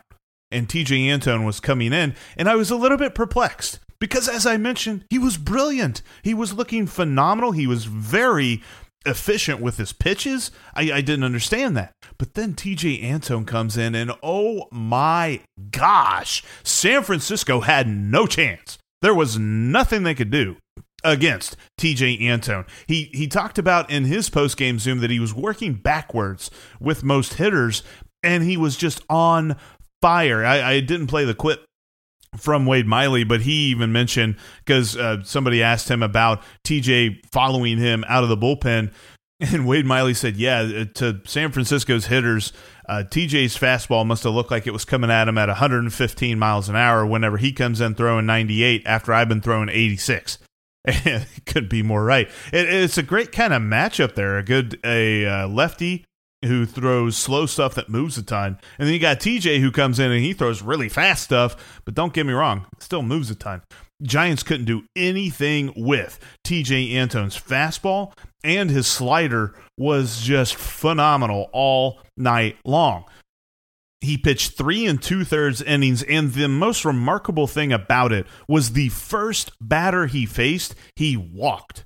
and 0.50 0.68
Tejay 0.68 1.14
Antone 1.14 1.44
was 1.44 1.60
coming 1.60 1.92
in, 1.94 2.16
and 2.38 2.50
I 2.50 2.56
was 2.56 2.72
a 2.72 2.78
little 2.78 2.98
bit 2.98 3.14
perplexed 3.14 3.80
because, 4.02 4.28
as 4.28 4.48
I 4.48 4.58
mentioned, 4.58 5.06
he 5.12 5.20
was 5.20 5.38
brilliant. 5.38 6.02
He 6.24 6.34
was 6.34 6.54
looking 6.54 6.88
phenomenal. 6.88 7.52
He 7.52 7.68
was 7.68 7.86
very 7.86 8.64
efficient 9.06 9.62
with 9.62 9.78
his 9.78 9.94
pitches. 9.94 10.52
I, 10.74 10.92
I 10.92 11.02
didn't 11.02 11.24
understand 11.24 11.78
that. 11.78 11.94
But 12.18 12.34
then 12.34 12.56
Tejay 12.56 13.04
Antone 13.04 13.46
comes 13.46 13.78
in, 13.78 13.94
and 13.94 14.12
oh 14.24 14.68
my 14.72 15.42
gosh, 15.70 16.44
San 16.64 17.04
Francisco 17.04 17.62
had 17.62 17.88
no 17.88 18.26
chance. 18.26 18.80
There 19.04 19.16
was 19.16 19.38
nothing 19.38 20.02
they 20.02 20.16
could 20.16 20.32
do 20.32 20.58
against 21.04 21.56
Tejay 21.80 22.22
Antone. 22.22 22.66
He 22.88 23.10
he 23.14 23.28
talked 23.28 23.60
about 23.60 23.90
in 23.92 24.06
his 24.06 24.32
post 24.32 24.58
game 24.58 24.80
Zoom 24.80 25.00
that 25.00 25.12
he 25.12 25.20
was 25.20 25.34
working 25.34 25.74
backwards 25.74 26.50
with 26.80 27.04
most 27.04 27.36
hitters, 27.36 27.84
and 28.24 28.44
he 28.44 28.58
was 28.58 28.76
just 28.76 29.04
on 29.10 29.58
fire. 30.02 30.44
I, 30.44 30.74
I 30.74 30.80
didn't 30.80 31.08
play 31.08 31.24
the 31.24 31.36
clip 31.36 31.66
from 32.38 32.66
Wade 32.66 32.88
Miley, 32.88 33.24
but 33.24 33.42
he 33.42 33.70
even 33.70 33.92
mentioned 33.92 34.36
because 34.66 34.96
uh, 34.96 35.24
somebody 35.24 35.62
asked 35.62 35.90
him 35.90 36.02
about 36.02 36.42
Tejay 36.64 37.20
following 37.32 37.78
him 37.78 38.06
out 38.08 38.24
of 38.24 38.30
the 38.30 38.38
bullpen. 38.38 38.92
And 39.44 39.66
Wade 39.66 39.88
Miley 39.88 40.14
said, 40.14 40.38
Yeah, 40.38 40.60
uh, 40.60 40.86
to 40.94 41.20
San 41.26 41.52
Francisco's 41.52 42.06
hitters, 42.06 42.54
uh, 42.88 43.04
Tejay's 43.10 43.58
fastball 43.58 44.06
must 44.06 44.24
have 44.24 44.34
looked 44.34 44.52
like 44.52 44.68
it 44.68 44.72
was 44.72 44.86
coming 44.86 45.10
at 45.10 45.28
him 45.28 45.36
at 45.40 45.48
115 45.48 46.38
miles 46.38 46.70
an 46.70 46.76
hour 46.76 47.04
whenever 47.08 47.38
he 47.38 47.52
comes 47.52 47.82
in 47.82 47.96
throwing 47.96 48.28
98 48.28 48.84
after 48.86 49.12
I've 49.12 49.30
been 49.30 49.42
throwing 49.42 49.68
86. 49.68 50.38
it 50.86 51.28
could 51.48 51.70
be 51.70 51.82
more 51.82 52.04
right. 52.04 52.28
It, 52.54 52.70
it's 52.70 53.00
a 53.00 53.04
great 53.04 53.32
kind 53.32 53.52
of 53.52 53.64
matchup 53.64 54.14
there. 54.14 54.38
A 54.38 54.44
good 54.44 54.80
a 54.86 55.26
uh, 55.26 55.48
lefty 55.48 56.06
who 56.44 56.66
throws 56.66 57.18
slow 57.18 57.46
stuff 57.46 57.76
that 57.76 57.90
moves 57.90 58.18
a 58.18 58.24
ton. 58.24 58.58
And 58.80 58.88
then 58.88 58.94
you 58.94 59.00
got 59.00 59.20
Tejay 59.20 59.60
who 59.60 59.72
comes 59.72 60.00
in 60.00 60.12
and 60.12 60.22
he 60.24 60.34
throws 60.34 60.62
really 60.62 60.90
fast 60.90 61.24
stuff, 61.24 61.82
but 61.86 61.94
don't 61.94 62.14
get 62.14 62.26
me 62.26 62.34
wrong, 62.34 62.66
still 62.80 63.04
moves 63.04 63.30
a 63.30 63.36
ton. 63.36 63.62
Giants 64.02 64.44
couldn't 64.44 64.66
do 64.66 64.84
anything 64.96 65.74
with 65.76 66.20
Tejay 66.46 66.94
Antone's 66.94 67.40
fastball, 67.40 68.14
and 68.44 68.70
his 68.72 68.88
slider 68.88 69.54
was 69.78 70.22
just 70.22 70.56
phenomenal 70.56 71.50
all 71.54 72.00
night 72.18 72.58
long. 72.66 73.06
He 74.00 74.18
pitched 74.18 74.58
three 74.58 74.88
and 74.88 75.00
two 75.00 75.24
thirds 75.24 75.62
innings, 75.62 76.02
and 76.02 76.34
the 76.34 76.48
most 76.48 76.84
remarkable 76.84 77.46
thing 77.46 77.72
about 77.72 78.12
it 78.12 78.26
was 78.48 78.72
the 78.72 78.90
first 78.90 79.52
batter 79.62 80.08
he 80.08 80.26
faced, 80.26 80.74
he 80.96 81.16
walked. 81.16 81.86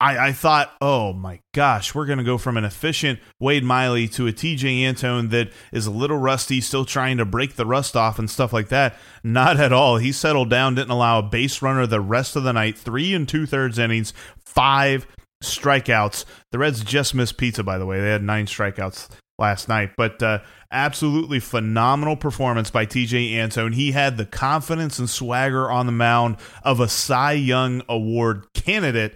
I, 0.00 0.28
I 0.28 0.32
thought, 0.32 0.72
oh 0.80 1.12
my 1.12 1.40
gosh, 1.52 1.94
we're 1.94 2.06
going 2.06 2.18
to 2.18 2.24
go 2.24 2.38
from 2.38 2.56
an 2.56 2.64
efficient 2.64 3.20
Wade 3.38 3.64
Miley 3.64 4.08
to 4.08 4.26
a 4.26 4.32
Tejay 4.32 4.82
Antone 4.82 5.28
that 5.28 5.52
is 5.72 5.86
a 5.86 5.90
little 5.90 6.16
rusty, 6.16 6.62
still 6.62 6.86
trying 6.86 7.18
to 7.18 7.26
break 7.26 7.56
the 7.56 7.66
rust 7.66 7.94
off 7.96 8.18
and 8.18 8.30
stuff 8.30 8.52
like 8.52 8.68
that. 8.68 8.96
Not 9.22 9.60
at 9.60 9.74
all. 9.74 9.98
He 9.98 10.10
settled 10.10 10.48
down, 10.48 10.74
didn't 10.74 10.90
allow 10.90 11.18
a 11.18 11.22
base 11.22 11.60
runner 11.60 11.86
the 11.86 12.00
rest 12.00 12.34
of 12.34 12.44
the 12.44 12.52
night, 12.52 12.78
three 12.78 13.12
and 13.12 13.28
two 13.28 13.44
thirds 13.44 13.78
innings, 13.78 14.14
five 14.42 15.06
strikeouts. 15.42 16.24
The 16.50 16.58
Reds 16.58 16.82
just 16.82 17.14
missed 17.14 17.36
pizza, 17.36 17.62
by 17.62 17.76
the 17.76 17.86
way. 17.86 18.00
They 18.00 18.10
had 18.10 18.22
nine 18.22 18.46
strikeouts 18.46 19.10
last 19.38 19.68
night, 19.68 19.92
but 19.96 20.22
uh, 20.22 20.40
absolutely 20.70 21.40
phenomenal 21.40 22.16
performance 22.16 22.70
by 22.70 22.86
Tejay 22.86 23.32
Antone. 23.34 23.72
He 23.72 23.92
had 23.92 24.16
the 24.16 24.26
confidence 24.26 24.98
and 24.98 25.10
swagger 25.10 25.70
on 25.70 25.86
the 25.86 25.92
mound 25.92 26.36
of 26.62 26.78
a 26.78 26.88
Cy 26.88 27.32
Young 27.32 27.82
Award 27.88 28.46
candidate 28.54 29.14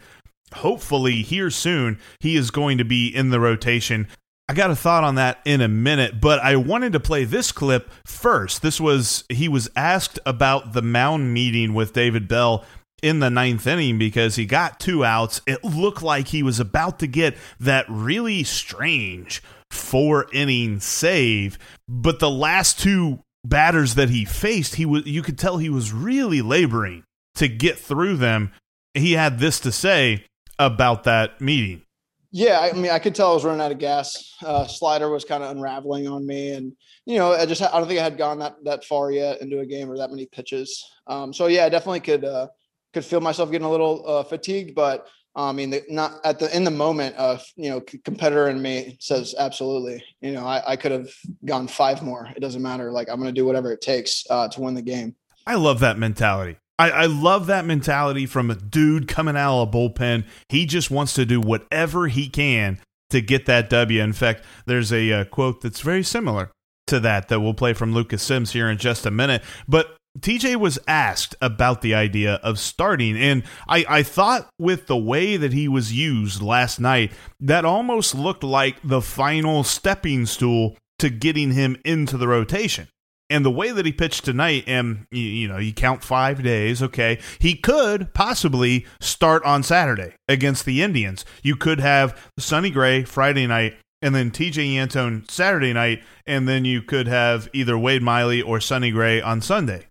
hopefully 0.53 1.23
here 1.23 1.51
soon 1.51 1.99
he 2.21 2.37
is 2.37 2.51
going 2.51 2.79
to 2.79 2.85
be 2.85 3.09
in 3.09 3.31
the 3.31 3.41
rotation. 3.41 4.09
I 4.49 4.53
got 4.53 4.71
a 4.71 4.77
thought 4.77 5.05
on 5.05 5.15
that 5.15 5.41
in 5.47 5.63
a 5.63 5.69
minute, 5.69 6.21
but 6.21 6.39
I 6.41 6.57
wanted 6.57 6.93
to 6.93 7.01
play 7.01 7.25
this 7.25 7.51
clip 7.51 7.91
first. 8.05 8.61
This 8.61 8.79
was 8.79 9.25
he 9.31 9.49
was 9.49 9.71
asked 9.75 10.19
about 10.27 10.75
the 10.75 10.83
mound 10.83 11.33
meeting 11.33 11.73
with 11.73 11.95
David 11.95 12.29
Bell 12.29 12.65
in 13.03 13.21
the 13.21 13.31
ninth 13.31 13.67
inning 13.67 13.99
because 13.99 14.37
he 14.37 14.45
got 14.45 14.81
two 14.81 15.05
outs. 15.05 15.41
It 15.47 15.65
looked 15.65 16.03
like 16.03 16.29
he 16.29 16.43
was 16.43 16.61
about 16.61 16.99
to 16.99 17.07
get 17.07 17.37
that 17.59 17.87
really 17.89 18.45
strange 18.45 19.43
four 19.71 20.27
inning 20.33 20.79
save, 20.79 21.59
but 21.89 22.19
the 22.19 22.31
last 22.31 22.79
two 22.79 23.21
batters 23.45 23.95
that 23.95 24.11
he 24.11 24.25
faced, 24.25 24.77
he 24.77 24.85
was 24.85 25.07
you 25.07 25.23
could 25.23 25.39
tell 25.39 25.57
he 25.57 25.71
was 25.71 25.93
really 25.93 26.43
laboring 26.43 27.05
to 27.37 27.49
get 27.49 27.79
through 27.79 28.17
them. 28.17 28.53
He 28.93 29.13
had 29.13 29.39
this 29.39 29.59
to 29.61 29.73
say 29.73 30.25
about 30.59 31.05
that 31.05 31.41
meeting. 31.41 31.83
Yeah, 32.31 32.59
I 32.61 32.73
mean, 32.73 32.91
I 32.91 32.99
could 32.99 33.15
tell 33.15 33.31
I 33.31 33.35
was 33.35 33.45
running 33.45 33.61
out 33.61 33.71
of 33.71 33.79
gas. 33.79 34.35
Uh, 34.45 34.67
slider 34.67 35.09
was 35.09 35.25
kind 35.25 35.45
of 35.45 35.53
unraveling 35.53 36.09
on 36.09 36.27
me, 36.27 36.51
and 36.51 36.73
you 37.07 37.17
know, 37.17 37.33
I 37.33 37.47
just 37.47 37.63
I 37.63 37.71
don't 37.79 37.87
think 37.87 38.01
I 38.01 38.03
had 38.03 38.19
gone 38.19 38.41
that 38.41 38.57
that 38.65 38.85
far 38.85 39.13
yet 39.13 39.41
into 39.41 39.61
a 39.61 39.67
game 39.67 39.89
or 39.89 39.97
that 39.99 40.11
many 40.11 40.27
pitches. 40.27 40.85
Um, 41.07 41.33
so 41.33 41.47
yeah, 41.47 41.65
I 41.65 41.69
definitely 41.69 42.01
could 42.01 42.25
uh, 42.25 42.49
could 42.93 43.05
feel 43.05 43.21
myself 43.21 43.53
getting 43.53 43.67
a 43.67 43.71
little 43.71 44.05
uh, 44.05 44.25
fatigued, 44.25 44.75
but 44.75 45.07
I 45.37 45.53
mean, 45.53 45.71
the, 45.71 45.83
not 45.89 46.21
at 46.25 46.39
the 46.39 46.55
in 46.55 46.65
the 46.65 46.71
moment, 46.71 47.17
uh, 47.19 47.39
you 47.57 47.71
know, 47.71 47.81
competitor 47.81 48.49
in 48.49 48.63
me 48.63 48.97
says 49.01 49.35
absolutely. 49.39 50.03
You 50.21 50.33
know, 50.33 50.47
I, 50.47 50.73
I 50.73 50.77
could 50.77 50.93
have 50.93 51.09
gone 51.45 51.67
five 51.67 52.03
more. 52.03 52.29
It 52.37 52.41
doesn't 52.41 52.63
matter. 52.63 52.93
Like 52.93 53.09
I'm 53.09 53.17
going 53.21 53.35
to 53.35 53.41
do 53.41 53.45
whatever 53.45 53.73
it 53.73 53.81
takes 53.81 54.25
uh, 54.31 54.49
to 54.49 54.61
win 54.61 54.75
the 54.75 54.83
game. 54.83 55.17
I 55.47 55.57
love 55.57 55.81
that 55.81 55.99
mentality. 55.99 56.57
I, 56.79 56.91
I, 56.91 57.07
love 57.07 57.47
that 57.47 57.65
mentality 57.65 58.27
from 58.27 58.51
a 58.51 58.57
dude 58.57 59.07
coming 59.07 59.37
out 59.37 59.63
of 59.63 59.69
a 59.69 59.73
bullpen. 59.73 60.25
He 60.49 60.67
just 60.67 60.91
wants 60.91 61.15
to 61.15 61.25
do 61.25 61.41
whatever 61.41 62.09
he 62.09 62.29
can 62.29 62.81
to 63.11 63.21
get 63.21 63.47
that 63.47 63.71
W. 63.71 64.03
In 64.03 64.13
fact, 64.13 64.45
there's 64.67 64.93
a, 64.93 65.13
uh, 65.13 65.25
quote 65.25 65.61
that's 65.61 65.81
very 65.81 66.03
similar 66.03 66.51
to 66.89 67.01
that 67.01 67.29
that 67.29 67.41
we'll 67.41 67.55
play 67.55 67.73
from 67.73 67.95
Lucas 67.95 68.23
Sims 68.23 68.53
here 68.53 68.69
in 68.69 68.79
just 68.79 69.07
a 69.07 69.11
minute. 69.11 69.43
But 69.69 69.97
Tejay 70.21 70.57
was 70.57 70.79
asked 70.87 71.35
about 71.41 71.81
the 71.81 71.95
idea 71.95 72.35
of 72.35 72.59
starting, 72.59 73.17
and 73.17 73.43
I, 73.69 73.85
I 73.89 74.03
thought 74.03 74.49
with 74.59 74.87
the 74.87 74.97
way 74.97 75.37
that 75.37 75.53
he 75.53 75.67
was 75.67 75.93
used 75.93 76.41
last 76.41 76.79
night, 76.79 77.13
that 77.41 77.65
almost 77.65 78.15
looked 78.15 78.45
like 78.45 78.77
the 78.85 79.03
final 79.03 79.65
stepping 79.65 80.27
stool 80.27 80.77
to 81.01 81.11
getting 81.11 81.53
him 81.53 81.77
into 81.85 82.17
the 82.17 82.29
rotation. 82.29 82.89
And 83.31 83.45
the 83.45 83.51
way 83.51 83.71
that 83.71 83.87
he 83.87 83.93
pitched 83.93 84.25
tonight, 84.25 84.65
and 84.67 85.07
you, 85.11 85.23
you 85.23 85.49
know, 85.49 85.57
you 85.57 85.73
count 85.73 86.05
five 86.05 86.43
days, 86.43 86.83
okay, 86.83 87.19
he 87.39 87.55
could 87.55 88.13
possibly 88.13 88.87
start 89.01 89.43
on 89.45 89.63
Saturday 89.63 90.15
against 90.29 90.67
the 90.67 90.83
Indians. 90.83 91.25
You 91.43 91.57
could 91.57 91.81
have 91.81 92.31
Sonny 92.39 92.71
Gray 92.71 93.05
Friday 93.05 93.47
night 93.47 93.77
and 94.03 94.15
then 94.15 94.31
Tejay 94.31 94.77
Antone 94.77 95.25
Saturday 95.31 95.73
night, 95.73 96.03
and 96.27 96.47
then 96.47 96.67
you 96.67 96.83
could 96.83 97.09
have 97.09 97.49
either 97.55 97.79
Wade 97.79 98.03
Miley 98.03 98.43
or 98.43 98.61
Sonny 98.61 98.91
Gray 98.91 99.23
on 99.23 99.41
Sunday. 99.41 99.87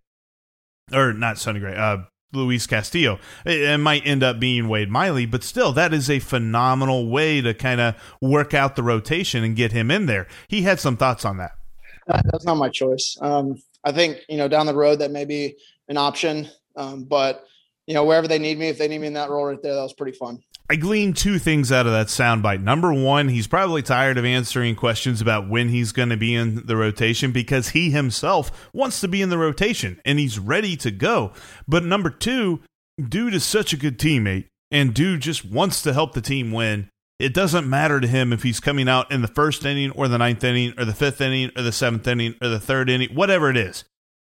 Or 0.94 1.14
not 1.14 1.40
Sonny 1.40 1.60
Gray, 1.60 1.76
uh, 1.76 2.04
Luis 2.32 2.68
Castillo. 2.68 3.20
It, 3.44 3.80
might 3.80 4.06
end 4.06 4.22
up 4.22 4.40
being 4.40 4.68
Wade 4.68 4.92
Miley, 4.92 5.26
but 5.26 5.44
still, 5.44 5.74
that 5.74 5.96
is 5.96 6.12
a 6.12 6.20
phenomenal 6.20 7.10
way 7.10 7.42
to 7.42 7.56
kind 7.56 7.82
of 7.82 7.96
work 8.22 8.54
out 8.54 8.76
the 8.76 8.84
rotation 8.84 9.44
and 9.44 9.56
get 9.56 9.72
him 9.72 9.90
in 9.90 10.06
there. 10.06 10.28
He 10.48 10.62
had 10.62 10.80
some 10.80 10.98
thoughts 10.98 11.26
on 11.26 11.38
that 11.38 11.54
that's 12.08 12.46
not 12.46 12.56
my 12.56 12.70
choice. 12.70 13.18
Um, 13.22 13.56
I 13.84 13.92
think 13.92 14.20
you 14.30 14.38
know 14.38 14.48
down 14.48 14.66
the 14.66 14.76
road 14.76 15.00
that 15.00 15.12
may 15.12 15.26
be 15.26 15.56
an 15.88 15.98
option, 15.98 16.50
um, 16.76 17.04
but 17.04 17.46
you 17.88 17.94
know 17.94 18.06
wherever 18.06 18.28
they 18.28 18.40
need 18.40 18.58
me, 18.58 18.70
if 18.70 18.78
they 18.78 18.88
need 18.88 19.00
me 19.00 19.08
in 19.08 19.14
that 19.14 19.30
role 19.30 19.46
right 19.46 19.62
there, 19.62 19.76
that 19.76 19.82
was 19.82 19.94
pretty 19.94 20.18
fun. 20.18 20.40
I 20.70 20.78
gleaned 20.78 21.18
two 21.18 21.40
things 21.40 21.72
out 21.72 21.86
of 21.86 21.92
that 21.92 22.08
soundbite. 22.08 22.64
Number 22.64 22.94
one, 22.94 23.28
he's 23.28 23.48
probably 23.48 23.82
tired 23.82 24.18
of 24.18 24.24
answering 24.24 24.76
questions 24.76 25.20
about 25.20 25.50
when 25.50 25.70
he's 25.70 25.92
going 25.92 26.10
to 26.10 26.18
be 26.18 26.34
in 26.34 26.66
the 26.66 26.78
rotation 26.78 27.32
because 27.32 27.70
he 27.70 27.92
himself 27.92 28.70
wants 28.74 29.02
to 29.02 29.10
be 29.10 29.22
in 29.22 29.30
the 29.30 29.38
rotation 29.38 30.00
and 30.06 30.20
he's 30.20 30.40
ready 30.40 30.78
to 30.78 30.90
go. 30.90 31.34
But 31.68 31.84
number 31.84 32.10
two, 32.10 32.62
dude 32.98 33.34
is 33.34 33.44
such 33.44 33.74
a 33.74 33.78
good 33.78 34.00
teammate 34.00 34.48
and 34.72 34.94
dude 34.94 35.22
just 35.22 35.44
wants 35.44 35.82
to 35.82 35.94
help 35.94 36.14
the 36.14 36.22
team 36.22 36.52
win. 36.52 36.90
It 37.24 37.34
doesn't 37.34 37.70
matter 37.70 38.02
to 38.02 38.08
him 38.08 38.34
if 38.34 38.44
he's 38.44 38.60
coming 38.60 38.90
out 38.90 39.10
in 39.10 39.22
the 39.22 39.30
first 39.30 39.66
inning 39.66 39.92
or 39.92 40.10
the 40.10 40.18
ninth 40.18 40.44
inning 40.44 40.74
or 40.78 40.84
the 40.84 40.94
fifth 40.94 41.22
inning 41.22 41.52
or 41.56 41.62
the 41.62 41.72
seventh 41.72 42.06
inning 42.06 42.36
or 42.42 42.50
the 42.50 42.60
third 42.60 42.90
inning, 42.90 43.16
whatever 43.16 43.50
it 43.50 43.56
is. 43.56 43.86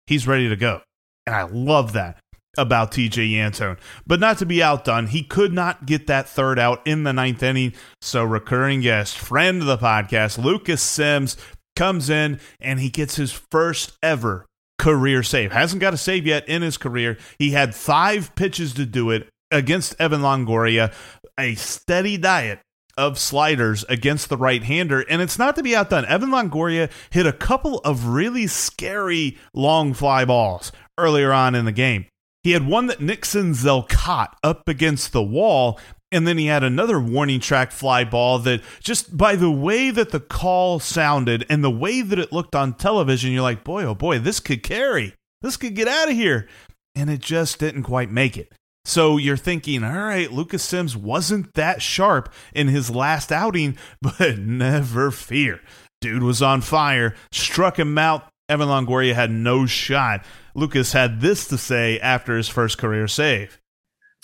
He's 0.06 0.28
ready 0.28 0.48
to 0.48 0.54
go. 0.54 0.80
And 1.26 1.34
I 1.34 1.42
love 1.42 1.92
that. 1.94 2.18
about 2.56 2.92
Tejay 2.92 3.34
Antone. 3.34 3.78
But 4.06 4.20
not 4.20 4.38
to 4.38 4.46
be 4.46 4.62
outdone, 4.62 5.08
he 5.08 5.24
could 5.24 5.52
not 5.52 5.86
get 5.86 6.06
that 6.06 6.28
third 6.28 6.56
out 6.58 6.86
in 6.86 7.02
the 7.02 7.12
ninth 7.12 7.42
inning. 7.42 7.72
So, 8.00 8.22
recurring 8.22 8.80
guest, 8.80 9.18
friend 9.18 9.60
of 9.60 9.66
the 9.66 9.78
podcast, 9.78 10.38
Lucas 10.38 10.82
Sims, 10.82 11.36
comes 11.74 12.08
in 12.08 12.38
and 12.60 12.78
he 12.78 12.90
gets 12.90 13.16
his 13.16 13.32
first 13.50 13.96
ever 14.02 14.46
career 14.78 15.22
save. 15.24 15.50
Hasn't 15.50 15.80
got 15.80 15.94
a 15.94 15.96
save 15.98 16.26
yet 16.26 16.48
in 16.48 16.62
his 16.62 16.76
career. 16.76 17.18
He 17.38 17.50
had 17.50 17.74
five 17.74 18.34
pitches 18.36 18.72
to 18.74 18.86
do 18.86 19.10
it 19.10 19.28
against 19.50 20.00
Evan 20.00 20.20
Longoria, 20.20 20.92
a 21.38 21.54
steady 21.56 22.16
diet 22.16 22.60
of 22.96 23.18
sliders 23.18 23.84
against 23.88 24.28
the 24.28 24.36
right 24.36 24.62
hander. 24.62 25.00
And 25.00 25.20
it's 25.22 25.38
not 25.38 25.56
to 25.56 25.62
be 25.62 25.74
outdone. 25.74 26.04
Evan 26.06 26.30
Longoria 26.30 26.90
hit 27.10 27.26
a 27.26 27.32
couple 27.32 27.78
of 27.78 28.06
really 28.06 28.46
scary 28.46 29.36
long 29.52 29.94
fly 29.94 30.24
balls 30.24 30.72
earlier 30.98 31.32
on 31.32 31.54
in 31.54 31.64
the 31.64 31.72
game. 31.72 32.06
He 32.42 32.52
had 32.52 32.66
one 32.66 32.86
that 32.88 33.00
Nick 33.00 33.22
Senzel 33.22 33.88
caught 33.88 34.36
up 34.44 34.68
against 34.68 35.12
the 35.12 35.22
wall, 35.22 35.80
and 36.12 36.28
then 36.28 36.36
he 36.36 36.46
had 36.46 36.62
another 36.62 37.00
warning 37.00 37.40
track 37.40 37.72
fly 37.72 38.04
ball 38.04 38.38
that 38.40 38.62
just 38.80 39.16
by 39.16 39.34
the 39.34 39.50
way 39.50 39.90
that 39.90 40.10
the 40.10 40.20
call 40.20 40.78
sounded 40.78 41.46
and 41.48 41.64
the 41.64 41.70
way 41.70 42.02
that 42.02 42.18
it 42.18 42.32
looked 42.32 42.54
on 42.54 42.74
television, 42.74 43.32
you're 43.32 43.42
like, 43.42 43.64
boy, 43.64 43.84
oh 43.84 43.94
boy, 43.94 44.18
this 44.18 44.40
could 44.40 44.62
carry. 44.62 45.14
This 45.40 45.56
could 45.56 45.74
get 45.74 45.88
out 45.88 46.08
of 46.08 46.14
here. 46.14 46.46
And 46.94 47.10
it 47.10 47.20
just 47.20 47.58
didn't 47.58 47.82
quite 47.82 48.10
make 48.10 48.36
it. 48.36 48.52
So 48.84 49.16
you're 49.16 49.36
thinking, 49.36 49.82
all 49.82 49.92
right, 49.92 50.30
Lucas 50.30 50.62
Sims 50.62 50.96
wasn't 50.96 51.54
that 51.54 51.80
sharp 51.80 52.32
in 52.54 52.68
his 52.68 52.90
last 52.90 53.32
outing, 53.32 53.78
but 54.02 54.38
never 54.38 55.10
fear. 55.10 55.60
Dude 56.00 56.22
was 56.22 56.42
on 56.42 56.60
fire, 56.60 57.14
struck 57.32 57.78
him 57.78 57.96
out. 57.96 58.28
Evan 58.48 58.68
Longoria 58.68 59.14
had 59.14 59.30
no 59.30 59.64
shot. 59.64 60.24
Lucas 60.54 60.92
had 60.92 61.22
this 61.22 61.48
to 61.48 61.56
say 61.56 61.98
after 61.98 62.36
his 62.36 62.48
first 62.48 62.76
career 62.76 63.08
save. 63.08 63.58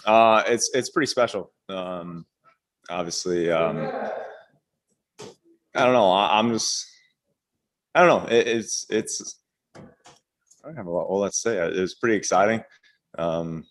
Uh, 0.04 0.42
it's 0.46 0.70
it's 0.74 0.90
pretty 0.90 1.06
special. 1.06 1.52
Um, 1.70 2.26
obviously, 2.90 3.50
um, 3.50 3.78
I 5.74 5.84
don't 5.84 5.94
know. 5.94 6.10
I, 6.10 6.38
am 6.38 6.52
just, 6.52 6.86
I 7.94 8.04
don't 8.04 8.24
know. 8.24 8.30
It, 8.30 8.46
it's 8.46 8.86
it's. 8.90 9.36
I 9.74 9.80
don't 10.66 10.76
have 10.76 10.86
a 10.86 10.90
lot, 10.90 11.10
lot 11.10 11.28
to 11.28 11.32
say. 11.32 11.56
It 11.56 11.80
was 11.80 11.94
pretty 11.94 12.16
exciting. 12.16 12.62
Um, 13.18 13.64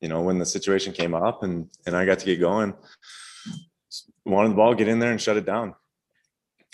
you 0.00 0.08
know, 0.08 0.22
when 0.22 0.38
the 0.38 0.46
situation 0.46 0.92
came 0.92 1.14
up 1.14 1.42
and 1.42 1.68
and 1.86 1.96
I 1.96 2.04
got 2.04 2.18
to 2.20 2.26
get 2.26 2.40
going, 2.40 2.74
wanted 4.24 4.50
the 4.50 4.56
ball, 4.56 4.74
get 4.74 4.88
in 4.88 4.98
there 4.98 5.10
and 5.10 5.20
shut 5.20 5.36
it 5.36 5.46
down. 5.46 5.74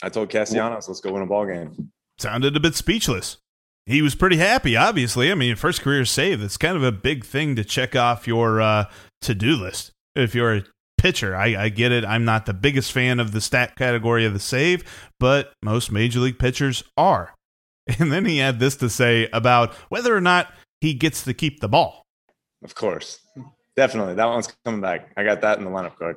I 0.02 0.08
told 0.08 0.30
Castellanos, 0.30 0.88
let's 0.88 1.00
go 1.00 1.12
win 1.12 1.22
a 1.22 1.26
ball 1.26 1.46
game. 1.46 1.92
Sounded 2.18 2.56
a 2.56 2.60
bit 2.60 2.74
speechless. 2.74 3.38
He 3.86 4.02
was 4.02 4.14
pretty 4.14 4.36
happy, 4.36 4.76
obviously. 4.76 5.30
I 5.30 5.34
mean, 5.34 5.56
first 5.56 5.82
career 5.82 6.04
save, 6.04 6.42
it's 6.42 6.56
kind 6.56 6.76
of 6.76 6.82
a 6.82 6.92
big 6.92 7.24
thing 7.24 7.56
to 7.56 7.64
check 7.64 7.96
off 7.96 8.26
your 8.26 8.60
uh, 8.60 8.84
to 9.22 9.34
do 9.34 9.56
list. 9.56 9.92
If 10.14 10.34
you're 10.34 10.56
a 10.56 10.64
pitcher, 10.98 11.34
I, 11.34 11.64
I 11.64 11.68
get 11.68 11.90
it. 11.90 12.04
I'm 12.04 12.24
not 12.24 12.46
the 12.46 12.54
biggest 12.54 12.92
fan 12.92 13.18
of 13.18 13.32
the 13.32 13.40
stat 13.40 13.76
category 13.76 14.24
of 14.24 14.34
the 14.34 14.40
save, 14.40 14.84
but 15.18 15.52
most 15.62 15.90
major 15.90 16.20
league 16.20 16.38
pitchers 16.38 16.84
are. 16.96 17.34
And 17.98 18.12
then 18.12 18.26
he 18.26 18.38
had 18.38 18.60
this 18.60 18.76
to 18.76 18.88
say 18.88 19.28
about 19.32 19.74
whether 19.88 20.16
or 20.16 20.20
not 20.20 20.54
he 20.80 20.94
gets 20.94 21.24
to 21.24 21.34
keep 21.34 21.58
the 21.58 21.68
ball. 21.68 22.04
Of 22.64 22.74
course. 22.74 23.20
Definitely. 23.76 24.14
That 24.14 24.26
one's 24.26 24.52
coming 24.64 24.80
back. 24.80 25.12
I 25.16 25.24
got 25.24 25.40
that 25.40 25.58
in 25.58 25.64
the 25.64 25.70
lineup 25.70 25.96
card 25.96 26.16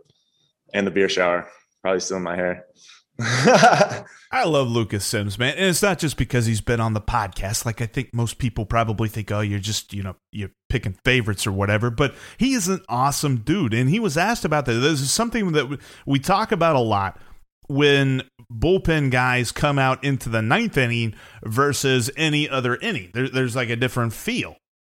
and 0.74 0.86
the 0.86 0.92
beer 0.92 1.10
shower. 1.10 1.48
Probably 1.82 2.00
still 2.00 2.18
in 2.18 2.24
my 2.24 2.36
hair. 2.36 2.66
I 3.20 4.44
love 4.46 4.68
Lucas 4.68 5.06
Sims, 5.06 5.40
man. 5.40 5.56
And 5.56 5.68
it's 5.68 5.82
not 5.82 6.00
just 6.00 6.18
because 6.18 6.46
he's 6.46 6.60
been 6.60 6.82
on 6.82 6.94
the 6.94 7.02
podcast. 7.02 7.66
Like 7.66 7.82
I 7.82 7.86
think 7.86 8.14
most 8.14 8.38
people 8.38 8.66
probably 8.66 9.08
think, 9.08 9.32
oh, 9.32 9.40
you're 9.40 9.60
just, 9.60 9.94
you 9.94 10.04
know, 10.04 10.16
you're 10.32 10.52
picking 10.70 10.98
favorites 11.06 11.48
or 11.48 11.54
whatever. 11.54 11.90
But 11.90 12.16
he 12.38 12.54
is 12.54 12.68
an 12.68 12.84
awesome 12.90 13.38
dude. 13.38 13.74
And 13.74 13.90
he 13.90 14.00
was 14.00 14.18
asked 14.18 14.44
about 14.44 14.66
that. 14.66 14.74
This 14.74 15.00
is 15.00 15.12
something 15.12 15.54
that 15.54 15.80
we 16.06 16.20
talk 16.20 16.52
about 16.52 16.76
a 16.76 16.80
lot 16.80 17.18
when 17.68 18.24
bullpen 18.52 19.12
guys 19.12 19.52
come 19.52 19.80
out 19.80 20.04
into 20.04 20.28
the 20.30 20.42
ninth 20.42 20.78
inning 20.78 21.16
versus 21.44 22.12
any 22.18 22.50
other 22.50 22.76
inning. 22.76 23.12
There, 23.14 23.30
there's 23.30 23.56
like 23.56 23.70
a 23.70 23.76
different 23.76 24.14
feel. 24.14 24.58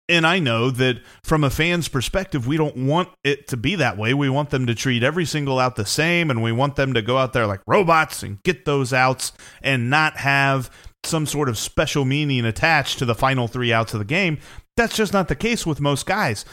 And 0.08 0.24
I 0.24 0.38
know 0.38 0.70
that 0.70 1.00
from 1.24 1.42
a 1.42 1.50
fan's 1.50 1.88
perspective, 1.88 2.46
we 2.46 2.56
don't 2.56 2.86
want 2.86 3.08
it 3.24 3.48
to 3.48 3.56
be 3.56 3.74
that 3.74 3.98
way. 3.98 4.14
We 4.14 4.28
want 4.28 4.50
them 4.50 4.66
to 4.66 4.74
treat 4.74 5.02
every 5.02 5.24
single 5.24 5.58
out 5.58 5.74
the 5.74 5.84
same, 5.84 6.30
and 6.30 6.42
we 6.42 6.52
want 6.52 6.76
them 6.76 6.94
to 6.94 7.02
go 7.02 7.18
out 7.18 7.32
there 7.32 7.46
like 7.46 7.60
robots 7.66 8.22
and 8.22 8.40
get 8.44 8.64
those 8.64 8.92
outs 8.92 9.32
and 9.62 9.90
not 9.90 10.18
have 10.18 10.70
some 11.02 11.26
sort 11.26 11.48
of 11.48 11.58
special 11.58 12.04
meaning 12.04 12.44
attached 12.44 12.98
to 13.00 13.04
the 13.04 13.14
final 13.14 13.48
three 13.48 13.72
outs 13.72 13.94
of 13.94 13.98
the 13.98 14.04
game. 14.04 14.38
That's 14.76 14.96
just 14.96 15.12
not 15.12 15.28
the 15.28 15.34
case 15.34 15.66
with 15.66 15.80
most 15.80 16.06
guys. 16.06 16.44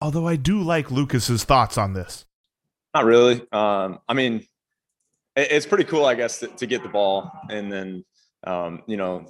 Although 0.00 0.26
I 0.26 0.36
do 0.36 0.62
like 0.62 0.90
Lucas's 0.90 1.44
thoughts 1.44 1.76
on 1.76 1.92
this. 1.92 2.24
Not 2.94 3.04
really. 3.04 3.42
Um, 3.52 3.98
I 4.08 4.14
mean, 4.14 4.46
it's 5.36 5.66
pretty 5.66 5.84
cool, 5.84 6.06
I 6.06 6.14
guess, 6.14 6.40
to, 6.40 6.48
to 6.48 6.66
get 6.66 6.82
the 6.82 6.88
ball 6.88 7.30
and 7.50 7.70
then, 7.70 8.04
um, 8.46 8.82
you 8.86 8.96
know, 8.96 9.26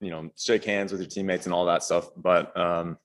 you 0.00 0.10
know 0.10 0.30
shake 0.36 0.64
hands 0.64 0.92
with 0.92 1.00
your 1.00 1.10
teammates 1.10 1.46
and 1.46 1.54
all 1.54 1.66
that 1.66 1.82
stuff. 1.82 2.08
But 2.16 2.56
um, 2.56 2.98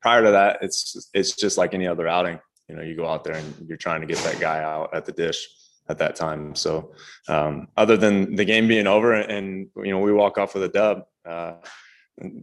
prior 0.00 0.22
to 0.22 0.30
that 0.32 0.58
it's 0.62 1.08
it's 1.14 1.34
just 1.34 1.58
like 1.58 1.74
any 1.74 1.86
other 1.86 2.08
outing. 2.08 2.38
You 2.68 2.76
know 2.76 2.82
you 2.82 2.96
go 2.96 3.06
out 3.06 3.24
there 3.24 3.34
and 3.34 3.66
you're 3.68 3.76
trying 3.76 4.00
to 4.00 4.06
get 4.06 4.18
that 4.18 4.40
guy 4.40 4.62
out 4.62 4.94
at 4.94 5.04
the 5.04 5.12
dish 5.12 5.46
at 5.88 5.98
that 5.98 6.16
time. 6.16 6.54
So 6.54 6.92
um, 7.28 7.68
other 7.76 7.96
than 7.96 8.34
the 8.34 8.44
game 8.44 8.68
being 8.68 8.86
over 8.86 9.12
and 9.14 9.68
you 9.76 9.90
know 9.90 10.00
we 10.00 10.12
walk 10.12 10.38
off 10.38 10.54
with 10.54 10.64
a 10.64 10.68
dub 10.68 11.02
uh, 11.28 11.54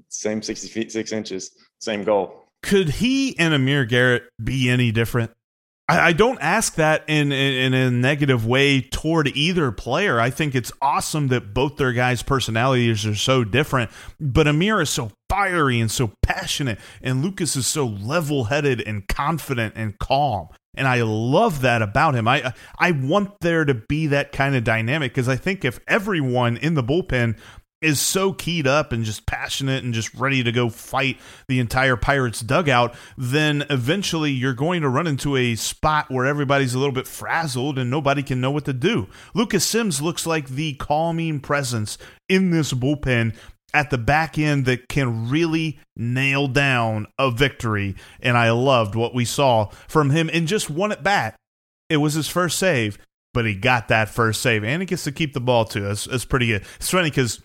same 0.10 0.42
60 0.42 0.68
feet 0.68 0.92
6 0.92 1.12
inches 1.12 1.52
same 1.80 2.04
goal. 2.04 2.40
Could 2.62 2.90
he 2.90 3.38
and 3.38 3.54
amir 3.54 3.86
garrett 3.86 4.24
be 4.42 4.70
any 4.70 4.92
different 4.92 5.32
I, 5.90 6.00
I 6.00 6.14
don't 6.14 6.40
ask 6.42 6.76
that 6.76 7.04
in, 7.08 7.32
in, 7.32 7.54
in 7.54 7.74
a 7.74 7.92
negative 7.92 8.46
way 8.46 8.82
toward 8.82 9.28
either 9.36 9.72
player. 9.72 10.20
I 10.20 10.30
think 10.30 10.56
it's 10.56 10.72
awesome 10.82 11.28
that 11.28 11.54
both 11.54 11.78
their 11.78 11.94
guys' 11.94 12.24
personalities 12.24 13.06
are 13.06 13.16
so 13.16 13.44
different. 13.44 13.92
But 14.20 14.48
Amir 14.48 14.82
is 14.82 14.90
so 14.90 15.12
fiery 15.30 15.80
and 15.80 15.92
so 15.92 16.14
passionate, 16.22 16.80
and 17.02 17.24
Lucas 17.24 17.56
is 17.56 17.68
so 17.68 17.86
level-headed 17.86 18.82
and 18.82 19.08
confident 19.08 19.74
and 19.76 19.98
calm. 20.00 20.48
And 20.76 20.88
I 20.88 21.04
love 21.04 21.62
that 21.62 21.84
about 21.84 22.16
him. 22.16 22.28
I 22.28 22.52
I 22.80 22.92
want 22.92 23.40
there 23.42 23.64
to 23.64 23.76
be 23.76 24.08
that 24.08 24.32
kind 24.32 24.56
of 24.56 24.64
dynamic 24.64 25.14
because 25.14 25.30
I 25.30 25.36
think 25.36 25.64
if 25.64 25.80
everyone 25.88 26.58
in 26.58 26.74
the 26.74 26.84
bullpen 26.84 27.38
is 27.84 28.00
so 28.00 28.34
keyed 28.34 28.68
up 28.68 28.92
and 28.92 29.04
just 29.04 29.26
passionate 29.26 29.84
and 29.84 29.94
just 29.94 30.14
ready 30.16 30.44
to 30.44 30.52
go 30.52 30.70
fight 30.70 31.18
the 31.48 31.60
entire 31.60 31.96
Pirates 31.96 32.42
dugout, 32.42 32.96
then 33.18 33.66
eventually 33.70 34.32
you're 34.32 34.54
going 34.54 34.82
to 34.82 34.90
run 34.90 35.08
into 35.08 35.36
a 35.36 35.56
spot 35.56 36.10
where 36.10 36.26
everybody's 36.26 36.74
a 36.74 36.80
little 36.80 36.94
bit 36.94 37.08
frazzled 37.08 37.78
and 37.78 37.90
nobody 37.90 38.24
can 38.24 38.42
know 38.42 38.52
what 38.52 38.66
to 38.66 38.74
do. 38.74 39.08
Lucas 39.34 39.66
Sims 39.66 40.02
looks 40.02 40.26
like 40.26 40.50
the 40.50 40.74
calming 40.76 41.40
presence 41.40 41.98
in 42.30 42.52
this 42.52 42.74
bullpen 42.74 43.36
at 43.74 43.90
the 43.90 43.98
back 43.98 44.38
end 44.38 44.66
that 44.66 44.88
can 44.88 45.30
really 45.30 45.80
nail 45.96 46.48
down 46.48 47.08
a 47.18 47.32
victory. 47.32 47.96
And 48.22 48.38
I 48.38 48.52
loved 48.52 48.96
what 48.96 49.16
we 49.16 49.26
saw 49.26 49.70
from 49.88 50.12
him 50.12 50.30
in 50.30 50.48
just 50.48 50.70
one 50.70 50.92
at 50.92 51.04
bat. 51.04 51.36
It 51.90 51.98
was 51.98 52.14
his 52.14 52.28
first 52.28 52.60
save, 52.60 52.98
but 53.34 53.46
he 53.46 53.56
got 53.56 53.88
that 53.88 54.10
first 54.10 54.42
save 54.42 54.64
and 54.64 54.82
he 54.82 54.86
gets 54.86 55.04
to 55.06 55.12
keep 55.12 55.34
the 55.34 55.42
ball 55.42 55.66
too. 55.66 55.82
That's, 55.82 56.06
that's 56.06 56.26
pretty 56.26 56.48
good. 56.48 56.64
It's 56.78 56.92
funny 56.92 57.10
because 57.10 57.42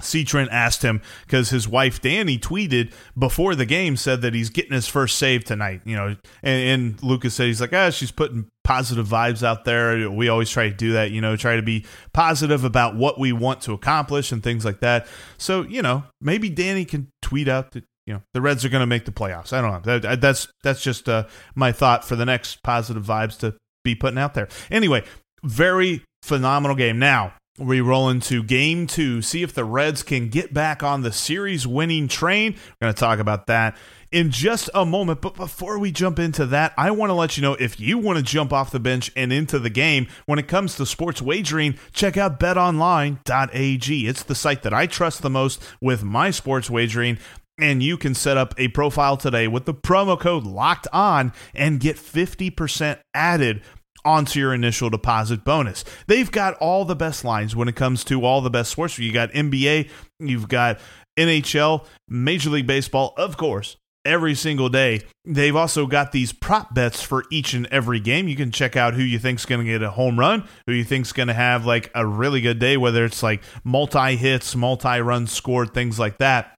C. 0.00 0.24
Trent 0.24 0.50
asked 0.52 0.82
him 0.82 1.02
because 1.26 1.50
his 1.50 1.66
wife 1.66 2.00
Danny 2.00 2.38
tweeted 2.38 2.92
before 3.18 3.56
the 3.56 3.66
game 3.66 3.96
said 3.96 4.22
that 4.22 4.32
he's 4.32 4.48
getting 4.48 4.72
his 4.72 4.86
first 4.86 5.18
save 5.18 5.44
tonight. 5.44 5.80
You 5.84 5.96
know, 5.96 6.16
and, 6.42 6.70
and 6.92 7.02
Lucas 7.02 7.34
said 7.34 7.46
he's 7.46 7.60
like, 7.60 7.72
ah, 7.72 7.90
she's 7.90 8.12
putting 8.12 8.48
positive 8.62 9.08
vibes 9.08 9.42
out 9.42 9.64
there. 9.64 10.08
We 10.08 10.28
always 10.28 10.50
try 10.50 10.68
to 10.68 10.74
do 10.74 10.92
that. 10.92 11.10
You 11.10 11.20
know, 11.20 11.34
try 11.36 11.56
to 11.56 11.62
be 11.62 11.84
positive 12.12 12.62
about 12.62 12.94
what 12.94 13.18
we 13.18 13.32
want 13.32 13.60
to 13.62 13.72
accomplish 13.72 14.30
and 14.30 14.42
things 14.42 14.64
like 14.64 14.80
that. 14.80 15.08
So 15.36 15.62
you 15.62 15.82
know, 15.82 16.04
maybe 16.20 16.48
Danny 16.48 16.84
can 16.84 17.08
tweet 17.20 17.48
out 17.48 17.72
that 17.72 17.84
you 18.06 18.14
know 18.14 18.22
the 18.34 18.40
Reds 18.40 18.64
are 18.64 18.68
going 18.68 18.82
to 18.82 18.86
make 18.86 19.04
the 19.04 19.12
playoffs. 19.12 19.52
I 19.52 19.60
don't 19.60 19.84
know. 19.84 19.98
That, 19.98 20.20
that's 20.20 20.46
that's 20.62 20.80
just 20.80 21.08
uh, 21.08 21.26
my 21.56 21.72
thought 21.72 22.04
for 22.04 22.14
the 22.14 22.24
next 22.24 22.62
positive 22.62 23.04
vibes 23.04 23.36
to 23.38 23.56
be 23.82 23.96
putting 23.96 24.18
out 24.18 24.34
there. 24.34 24.48
Anyway, 24.70 25.02
very 25.42 26.04
phenomenal 26.22 26.76
game. 26.76 27.00
Now 27.00 27.34
we 27.58 27.80
roll 27.80 28.08
into 28.08 28.42
game 28.42 28.86
two, 28.86 29.22
see 29.22 29.42
if 29.42 29.52
the 29.52 29.64
Reds 29.64 30.02
can 30.02 30.28
get 30.28 30.54
back 30.54 30.82
on 30.82 31.02
the 31.02 31.12
series 31.12 31.66
winning 31.66 32.08
train. 32.08 32.52
We're 32.52 32.86
going 32.86 32.94
to 32.94 33.00
talk 33.00 33.18
about 33.18 33.46
that 33.48 33.76
in 34.10 34.30
just 34.30 34.70
a 34.74 34.84
moment. 34.86 35.20
But 35.20 35.34
before 35.34 35.78
we 35.78 35.92
jump 35.92 36.18
into 36.18 36.46
that, 36.46 36.72
I 36.76 36.90
want 36.90 37.10
to 37.10 37.14
let 37.14 37.36
you 37.36 37.42
know 37.42 37.54
if 37.54 37.80
you 37.80 37.98
want 37.98 38.18
to 38.18 38.24
jump 38.24 38.52
off 38.52 38.70
the 38.70 38.80
bench 38.80 39.10
and 39.16 39.32
into 39.32 39.58
the 39.58 39.70
game 39.70 40.06
when 40.26 40.38
it 40.38 40.48
comes 40.48 40.76
to 40.76 40.86
sports 40.86 41.20
wagering, 41.20 41.78
check 41.92 42.16
out 42.16 42.40
betonline.ag. 42.40 44.08
It's 44.08 44.22
the 44.22 44.34
site 44.34 44.62
that 44.62 44.74
I 44.74 44.86
trust 44.86 45.22
the 45.22 45.30
most 45.30 45.62
with 45.80 46.02
my 46.02 46.30
sports 46.30 46.70
wagering. 46.70 47.18
And 47.60 47.82
you 47.82 47.96
can 47.96 48.14
set 48.14 48.36
up 48.36 48.54
a 48.56 48.68
profile 48.68 49.16
today 49.16 49.48
with 49.48 49.64
the 49.64 49.74
promo 49.74 50.18
code 50.18 50.44
locked 50.44 50.86
on 50.92 51.32
and 51.54 51.80
get 51.80 51.96
50% 51.96 53.00
added 53.14 53.62
onto 54.08 54.40
your 54.40 54.54
initial 54.54 54.88
deposit 54.88 55.44
bonus. 55.44 55.84
They've 56.06 56.30
got 56.30 56.54
all 56.54 56.86
the 56.86 56.96
best 56.96 57.24
lines 57.24 57.54
when 57.54 57.68
it 57.68 57.76
comes 57.76 58.02
to 58.04 58.24
all 58.24 58.40
the 58.40 58.48
best 58.48 58.70
sports. 58.70 58.98
You 58.98 59.12
got 59.12 59.30
NBA, 59.32 59.90
you've 60.18 60.48
got 60.48 60.80
NHL, 61.18 61.84
Major 62.08 62.48
League 62.48 62.66
Baseball, 62.66 63.12
of 63.18 63.36
course, 63.36 63.76
every 64.06 64.34
single 64.34 64.70
day. 64.70 65.02
They've 65.26 65.54
also 65.54 65.86
got 65.86 66.12
these 66.12 66.32
prop 66.32 66.74
bets 66.74 67.02
for 67.02 67.24
each 67.30 67.52
and 67.52 67.66
every 67.66 68.00
game. 68.00 68.28
You 68.28 68.36
can 68.36 68.50
check 68.50 68.76
out 68.76 68.94
who 68.94 69.02
you 69.02 69.18
think's 69.18 69.44
going 69.44 69.64
to 69.64 69.70
get 69.70 69.82
a 69.82 69.90
home 69.90 70.18
run, 70.18 70.48
who 70.66 70.72
you 70.72 70.84
think's 70.84 71.12
going 71.12 71.28
to 71.28 71.34
have 71.34 71.66
like 71.66 71.90
a 71.94 72.06
really 72.06 72.40
good 72.40 72.58
day, 72.58 72.78
whether 72.78 73.04
it's 73.04 73.22
like 73.22 73.42
multi 73.62 74.16
hits, 74.16 74.56
multi 74.56 75.00
runs 75.00 75.32
scored, 75.32 75.74
things 75.74 75.98
like 75.98 76.16
that. 76.16 76.54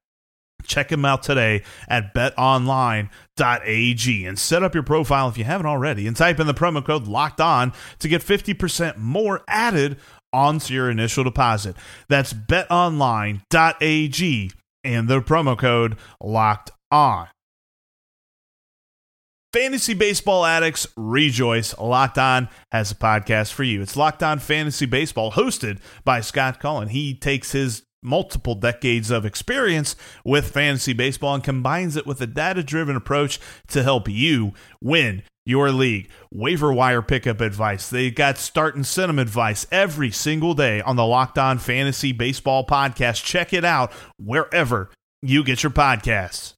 Check 0.66 0.88
them 0.88 1.04
out 1.04 1.22
today 1.22 1.62
at 1.88 2.14
betonline.ag 2.14 3.10
and 4.26 4.38
set 4.38 4.62
up 4.62 4.74
your 4.74 4.82
profile 4.82 5.28
if 5.28 5.36
you 5.38 5.44
haven't 5.44 5.66
already 5.66 6.06
and 6.06 6.16
type 6.16 6.40
in 6.40 6.46
the 6.46 6.54
promo 6.54 6.84
code 6.84 7.06
locked 7.06 7.40
on 7.40 7.72
to 7.98 8.08
get 8.08 8.22
50% 8.22 8.96
more 8.96 9.42
added 9.48 9.98
onto 10.32 10.72
your 10.74 10.90
initial 10.90 11.24
deposit. 11.24 11.76
That's 12.08 12.32
betonline.ag 12.32 13.40
and 14.84 15.08
the 15.08 15.20
promo 15.20 15.58
code 15.58 15.96
locked 16.20 16.70
on. 16.90 17.28
Fantasy 19.52 19.94
baseball 19.94 20.46
addicts 20.46 20.86
rejoice. 20.96 21.76
Locked 21.76 22.18
On 22.18 22.48
has 22.70 22.92
a 22.92 22.94
podcast 22.94 23.52
for 23.52 23.64
you. 23.64 23.82
It's 23.82 23.96
Locked 23.96 24.22
On 24.22 24.38
Fantasy 24.38 24.86
Baseball, 24.86 25.32
hosted 25.32 25.80
by 26.04 26.20
Scott 26.20 26.60
Cullen. 26.60 26.88
He 26.88 27.14
takes 27.14 27.50
his 27.50 27.82
multiple 28.02 28.54
decades 28.54 29.10
of 29.10 29.26
experience 29.26 29.96
with 30.24 30.52
fantasy 30.52 30.92
baseball 30.92 31.34
and 31.34 31.44
combines 31.44 31.96
it 31.96 32.06
with 32.06 32.20
a 32.20 32.26
data 32.26 32.62
driven 32.62 32.96
approach 32.96 33.40
to 33.68 33.82
help 33.82 34.08
you 34.08 34.52
win 34.80 35.22
your 35.44 35.70
league. 35.70 36.08
Waiver 36.32 36.72
wire 36.72 37.02
pickup 37.02 37.40
advice. 37.40 37.90
They 37.90 38.10
got 38.10 38.38
start 38.38 38.76
and 38.76 38.86
sit 38.86 39.10
advice 39.10 39.66
every 39.70 40.10
single 40.10 40.54
day 40.54 40.80
on 40.80 40.96
the 40.96 41.06
Locked 41.06 41.38
On 41.38 41.58
Fantasy 41.58 42.12
Baseball 42.12 42.66
podcast. 42.66 43.24
Check 43.24 43.52
it 43.52 43.64
out 43.64 43.92
wherever 44.18 44.90
you 45.22 45.42
get 45.42 45.62
your 45.62 45.72
podcasts. 45.72 46.54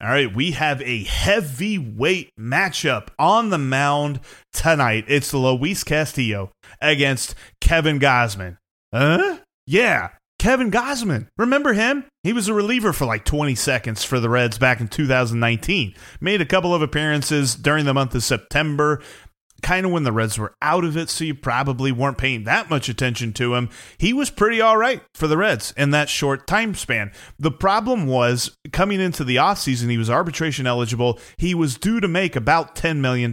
All 0.00 0.08
right, 0.08 0.32
we 0.32 0.52
have 0.52 0.80
a 0.82 1.02
heavyweight 1.02 2.30
matchup 2.38 3.08
on 3.18 3.50
the 3.50 3.58
mound 3.58 4.20
tonight. 4.52 5.04
It's 5.08 5.34
Luis 5.34 5.82
Castillo 5.82 6.52
against 6.80 7.34
Kevin 7.60 7.98
Gausman. 7.98 8.58
Huh? 8.94 9.38
Yeah, 9.70 10.12
Kevin 10.38 10.70
Gausman. 10.70 11.28
Remember 11.36 11.74
him? 11.74 12.06
He 12.22 12.32
was 12.32 12.48
a 12.48 12.54
reliever 12.54 12.94
for 12.94 13.04
like 13.04 13.26
20 13.26 13.54
seconds 13.54 14.02
for 14.02 14.18
the 14.18 14.30
Reds 14.30 14.56
back 14.56 14.80
in 14.80 14.88
2019. 14.88 15.94
Made 16.22 16.40
a 16.40 16.46
couple 16.46 16.74
of 16.74 16.80
appearances 16.80 17.54
during 17.54 17.84
the 17.84 17.92
month 17.92 18.14
of 18.14 18.24
September 18.24 19.02
kind 19.62 19.84
of 19.84 19.92
when 19.92 20.04
the 20.04 20.12
Reds 20.12 20.38
were 20.38 20.54
out 20.62 20.84
of 20.84 20.96
it, 20.96 21.10
so 21.10 21.24
you 21.24 21.34
probably 21.34 21.92
weren't 21.92 22.18
paying 22.18 22.44
that 22.44 22.70
much 22.70 22.88
attention 22.88 23.32
to 23.34 23.54
him. 23.54 23.68
He 23.98 24.12
was 24.12 24.30
pretty 24.30 24.60
all 24.60 24.76
right 24.76 25.02
for 25.14 25.26
the 25.26 25.36
Reds 25.36 25.74
in 25.76 25.90
that 25.90 26.08
short 26.08 26.46
time 26.46 26.74
span. 26.74 27.12
The 27.38 27.50
problem 27.50 28.06
was 28.06 28.56
coming 28.72 29.00
into 29.00 29.24
the 29.24 29.36
offseason, 29.36 29.90
he 29.90 29.98
was 29.98 30.08
arbitration 30.08 30.66
eligible. 30.66 31.18
He 31.36 31.54
was 31.54 31.76
due 31.76 32.00
to 32.00 32.08
make 32.08 32.36
about 32.36 32.74
$10 32.74 32.98
million. 32.98 33.32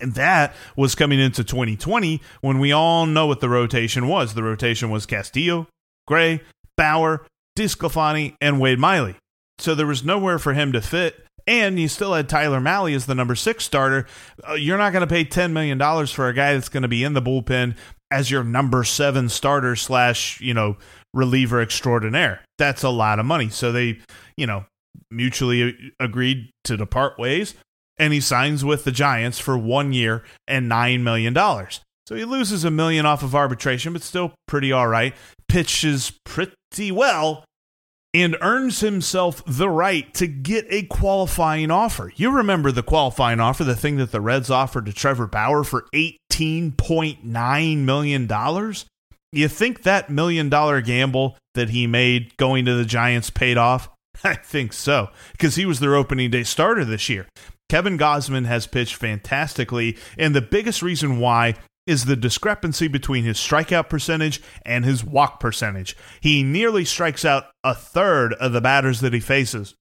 And 0.00 0.14
that 0.14 0.54
was 0.76 0.94
coming 0.94 1.20
into 1.20 1.44
2020 1.44 2.20
when 2.40 2.58
we 2.58 2.72
all 2.72 3.06
know 3.06 3.26
what 3.26 3.40
the 3.40 3.48
rotation 3.48 4.08
was. 4.08 4.34
The 4.34 4.42
rotation 4.42 4.90
was 4.90 5.06
Castillo, 5.06 5.68
Gray, 6.06 6.40
Bauer, 6.76 7.26
DeSclafani, 7.58 8.36
and 8.40 8.60
Wade 8.60 8.78
Miley. 8.78 9.16
So 9.58 9.74
there 9.74 9.86
was 9.86 10.02
nowhere 10.02 10.38
for 10.38 10.54
him 10.54 10.72
to 10.72 10.80
fit 10.80 11.26
and 11.46 11.78
you 11.78 11.88
still 11.88 12.14
had 12.14 12.28
Tyler 12.28 12.60
Mahle 12.60 12.94
as 12.94 13.06
the 13.06 13.14
number 13.14 13.34
six 13.34 13.64
starter. 13.64 14.06
Uh, 14.48 14.54
you're 14.54 14.78
not 14.78 14.92
going 14.92 15.06
to 15.06 15.12
pay 15.12 15.24
$10 15.24 15.52
million 15.52 15.78
for 16.06 16.28
a 16.28 16.34
guy 16.34 16.54
that's 16.54 16.68
going 16.68 16.82
to 16.82 16.88
be 16.88 17.04
in 17.04 17.14
the 17.14 17.22
bullpen 17.22 17.76
as 18.10 18.30
your 18.30 18.44
number 18.44 18.84
seven 18.84 19.28
starter 19.28 19.74
slash, 19.74 20.40
you 20.40 20.54
know, 20.54 20.76
reliever 21.14 21.60
extraordinaire. 21.60 22.42
That's 22.58 22.82
a 22.82 22.90
lot 22.90 23.18
of 23.18 23.26
money. 23.26 23.48
So 23.48 23.72
they, 23.72 24.00
you 24.36 24.46
know, 24.46 24.66
mutually 25.10 25.92
agreed 25.98 26.50
to 26.64 26.76
depart 26.76 27.18
ways. 27.18 27.54
And 27.98 28.12
he 28.12 28.20
signs 28.20 28.64
with 28.64 28.84
the 28.84 28.92
Giants 28.92 29.38
for 29.38 29.56
one 29.56 29.92
year 29.92 30.24
and 30.48 30.70
$9 30.70 31.02
million. 31.02 31.34
So 32.06 32.14
he 32.16 32.24
loses 32.24 32.64
a 32.64 32.70
million 32.70 33.06
off 33.06 33.22
of 33.22 33.34
arbitration, 33.34 33.92
but 33.92 34.02
still 34.02 34.32
pretty 34.48 34.72
all 34.72 34.88
right. 34.88 35.14
Pitches 35.48 36.12
pretty 36.24 36.90
well 36.90 37.44
and 38.14 38.36
earns 38.40 38.80
himself 38.80 39.42
the 39.46 39.68
right 39.68 40.12
to 40.14 40.26
get 40.26 40.66
a 40.68 40.82
qualifying 40.84 41.70
offer. 41.70 42.12
You 42.16 42.30
remember 42.30 42.70
the 42.70 42.82
qualifying 42.82 43.40
offer, 43.40 43.64
the 43.64 43.76
thing 43.76 43.96
that 43.96 44.12
the 44.12 44.20
Reds 44.20 44.50
offered 44.50 44.86
to 44.86 44.92
Trevor 44.92 45.26
Bauer 45.26 45.64
for 45.64 45.86
$18.9 45.94 47.76
million? 47.78 48.74
You 49.34 49.48
think 49.48 49.82
that 49.82 50.10
million 50.10 50.50
dollar 50.50 50.82
gamble 50.82 51.38
that 51.54 51.70
he 51.70 51.86
made 51.86 52.36
going 52.36 52.66
to 52.66 52.74
the 52.74 52.84
Giants 52.84 53.30
paid 53.30 53.56
off? 53.56 53.88
I 54.24 54.34
think 54.34 54.74
so, 54.74 55.08
because 55.32 55.54
he 55.56 55.64
was 55.64 55.80
their 55.80 55.94
opening 55.94 56.30
day 56.30 56.44
starter 56.44 56.84
this 56.84 57.08
year. 57.08 57.26
Kevin 57.68 57.98
Gausman 57.98 58.44
has 58.46 58.66
pitched 58.66 58.96
fantastically, 58.96 59.96
and 60.18 60.34
the 60.34 60.42
biggest 60.42 60.82
reason 60.82 61.18
why 61.18 61.54
is 61.86 62.04
the 62.04 62.16
discrepancy 62.16 62.86
between 62.86 63.24
his 63.24 63.38
strikeout 63.38 63.88
percentage 63.88 64.40
and 64.64 64.84
his 64.84 65.04
walk 65.04 65.40
percentage. 65.40 65.96
He 66.20 66.42
nearly 66.42 66.84
strikes 66.84 67.24
out 67.24 67.46
a 67.64 67.74
third 67.74 68.34
of 68.34 68.52
the 68.52 68.60
batters 68.60 69.00
that 69.00 69.12
he 69.12 69.20
faces. 69.20 69.74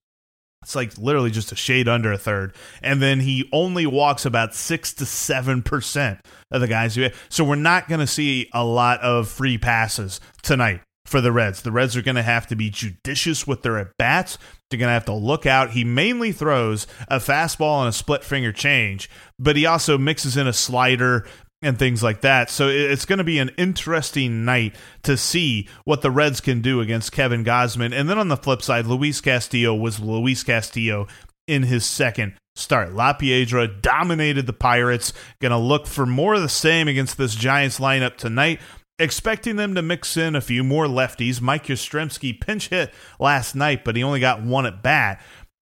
It's 0.64 0.76
like 0.76 0.98
literally 0.98 1.32
just 1.32 1.52
a 1.52 1.56
shade 1.56 1.88
under 1.88 2.12
a 2.12 2.18
third. 2.18 2.56
And 2.84 3.02
then 3.02 3.20
he 3.20 3.50
only 3.52 3.86
walks 3.86 4.26
about 4.26 4.54
6 4.54 4.94
to 4.94 5.06
7% 5.06 6.20
of 6.52 6.62
the 6.62 6.68
guys. 6.68 6.98
So 7.30 7.44
we're 7.44 7.56
not 7.56 7.88
going 7.88 8.00
to 8.00 8.08
see 8.08 8.50
a 8.54 8.64
lot 8.64 9.00
of 9.02 9.28
free 9.28 9.58
passes 9.58 10.20
tonight 10.44 10.82
for 11.06 11.20
the 11.20 11.32
Reds. 11.32 11.64
The 11.64 11.72
Reds 11.72 11.98
are 11.98 12.04
going 12.04 12.16
to 12.16 12.22
have 12.22 12.48
to 12.48 12.56
be 12.56 12.70
judicious 12.70 13.48
with 13.48 13.64
their 13.64 13.80
at 13.80 13.98
bats. 13.98 14.38
They're 14.72 14.80
going 14.80 14.88
to 14.88 14.94
have 14.94 15.06
to 15.06 15.14
look 15.14 15.46
out. 15.46 15.72
He 15.72 15.84
mainly 15.84 16.32
throws 16.32 16.88
a 17.08 17.18
fastball 17.18 17.82
and 17.82 17.90
a 17.90 17.94
split 17.94 18.24
finger 18.24 18.52
change, 18.52 19.10
but 19.38 19.56
he 19.56 19.66
also 19.66 19.98
mixes 19.98 20.38
in 20.38 20.48
a 20.48 20.54
slider, 20.54 21.28
and 21.62 21.78
things 21.78 22.02
like 22.02 22.22
that. 22.22 22.50
So 22.50 22.68
it's 22.68 23.06
going 23.06 23.20
to 23.20 23.24
be 23.24 23.40
an 23.40 23.52
interesting 23.58 24.46
night 24.46 24.76
to 25.04 25.16
see 25.16 25.68
what 25.86 26.02
the 26.02 26.12
Reds 26.12 26.42
can 26.42 26.62
do 26.62 26.82
against 26.82 27.12
Kevin 27.12 27.44
Gausman. 27.44 27.94
And 27.94 28.10
then 28.10 28.18
on 28.18 28.30
the 28.30 28.38
flip 28.38 28.62
side, 28.62 28.88
Luis 28.88 29.22
Castillo 29.22 29.76
was 29.76 30.00
Luis 30.00 30.44
Castillo 30.44 31.08
in 31.48 31.64
his 31.64 31.86
second 31.86 32.34
start. 32.56 32.94
La 32.94 33.14
Piedra 33.14 33.68
dominated 33.68 34.48
the 34.48 34.54
Pirates. 34.54 35.14
Going 35.40 35.52
to 35.52 35.58
look 35.58 35.86
for 35.86 36.06
more 36.06 36.34
of 36.34 36.42
the 36.42 36.50
same 36.50 36.88
against 36.88 37.18
this 37.18 37.36
Giants 37.36 37.80
lineup 37.80 38.18
tonight. 38.18 38.60
Expecting 39.02 39.56
them 39.56 39.74
to 39.74 39.82
mix 39.82 40.16
in 40.16 40.36
a 40.36 40.42
few 40.42 40.64
more 40.64 40.86
lefties. 40.86 41.42
Mike 41.42 41.66
Yastrzemski 41.66 42.40
pinch 42.40 42.70
hit 42.70 42.94
last 43.20 43.56
night, 43.56 43.84
but 43.84 43.96
he 43.96 44.04
only 44.04 44.20
got 44.20 44.44
one 44.44 44.68
at 44.68 44.84
bat 44.84 45.20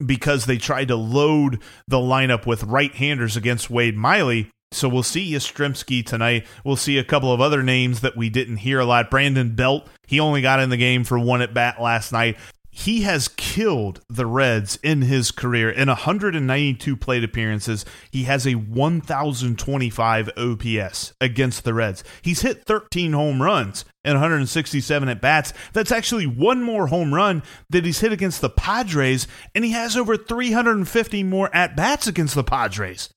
because 0.05 0.45
they 0.45 0.59
tried 0.59 0.89
to 0.89 0.97
load 0.97 1.59
the 1.89 1.97
lineup 1.97 2.45
with 2.45 2.63
right 2.65 2.95
handers 2.95 3.35
against 3.35 3.71
Wade 3.71 3.97
Miley. 3.97 4.51
So 4.71 4.87
we'll 4.87 5.03
see 5.03 5.33
Yastrzemski 5.33 6.05
tonight. 6.05 6.47
We'll 6.63 6.77
see 6.77 6.99
a 6.99 7.05
couple 7.05 7.33
of 7.33 7.41
other 7.41 7.63
names 7.63 8.03
that 8.03 8.19
we 8.19 8.29
didn't 8.29 8.59
hear 8.59 8.81
a 8.81 8.85
lot. 8.85 9.11
Brandon 9.11 9.55
Belt, 9.55 9.89
he 10.07 10.21
only 10.21 10.43
got 10.43 10.61
in 10.61 10.69
the 10.69 10.77
game 10.77 11.03
for 11.03 11.19
one 11.19 11.41
at 11.41 11.55
bat 11.55 11.81
last 11.81 12.13
night. 12.13 12.37
He 12.75 13.03
has 13.03 13.29
killed 13.29 14.01
the 14.09 14.25
Reds 14.25 14.79
in 14.83 15.03
his 15.03 15.31
career. 15.31 15.69
In 15.69 15.89
192 15.89 16.97
plate 16.97 17.23
appearances, 17.23 17.85
he 18.11 18.25
has 18.25 18.47
a 18.47 18.55
1,025 18.55 20.31
OPS 20.39 21.13
against 21.21 21.65
the 21.65 21.75
Reds. 21.75 22.03
He's 22.23 22.41
hit 22.41 22.65
13 22.65 23.13
home 23.13 23.43
runs 23.43 23.85
and 24.05 24.15
167 24.15 25.09
at 25.09 25.21
bats. 25.21 25.53
That's 25.75 25.93
actually 25.93 26.27
one 26.27 26.63
more 26.63 26.87
home 26.87 27.13
run 27.13 27.43
that 27.69 27.85
he's 27.85 28.01
hit 28.01 28.11
against 28.11 28.41
the 28.41 28.49
Padres, 28.49 29.29
and 29.55 29.67
he 29.67 29.73
has 29.73 29.95
over 29.95 30.17
350 30.17 31.23
more 31.25 31.55
at 31.55 31.77
bats 31.77 32.07
against 32.07 32.35
the 32.35 32.43
Padres 32.43 33.11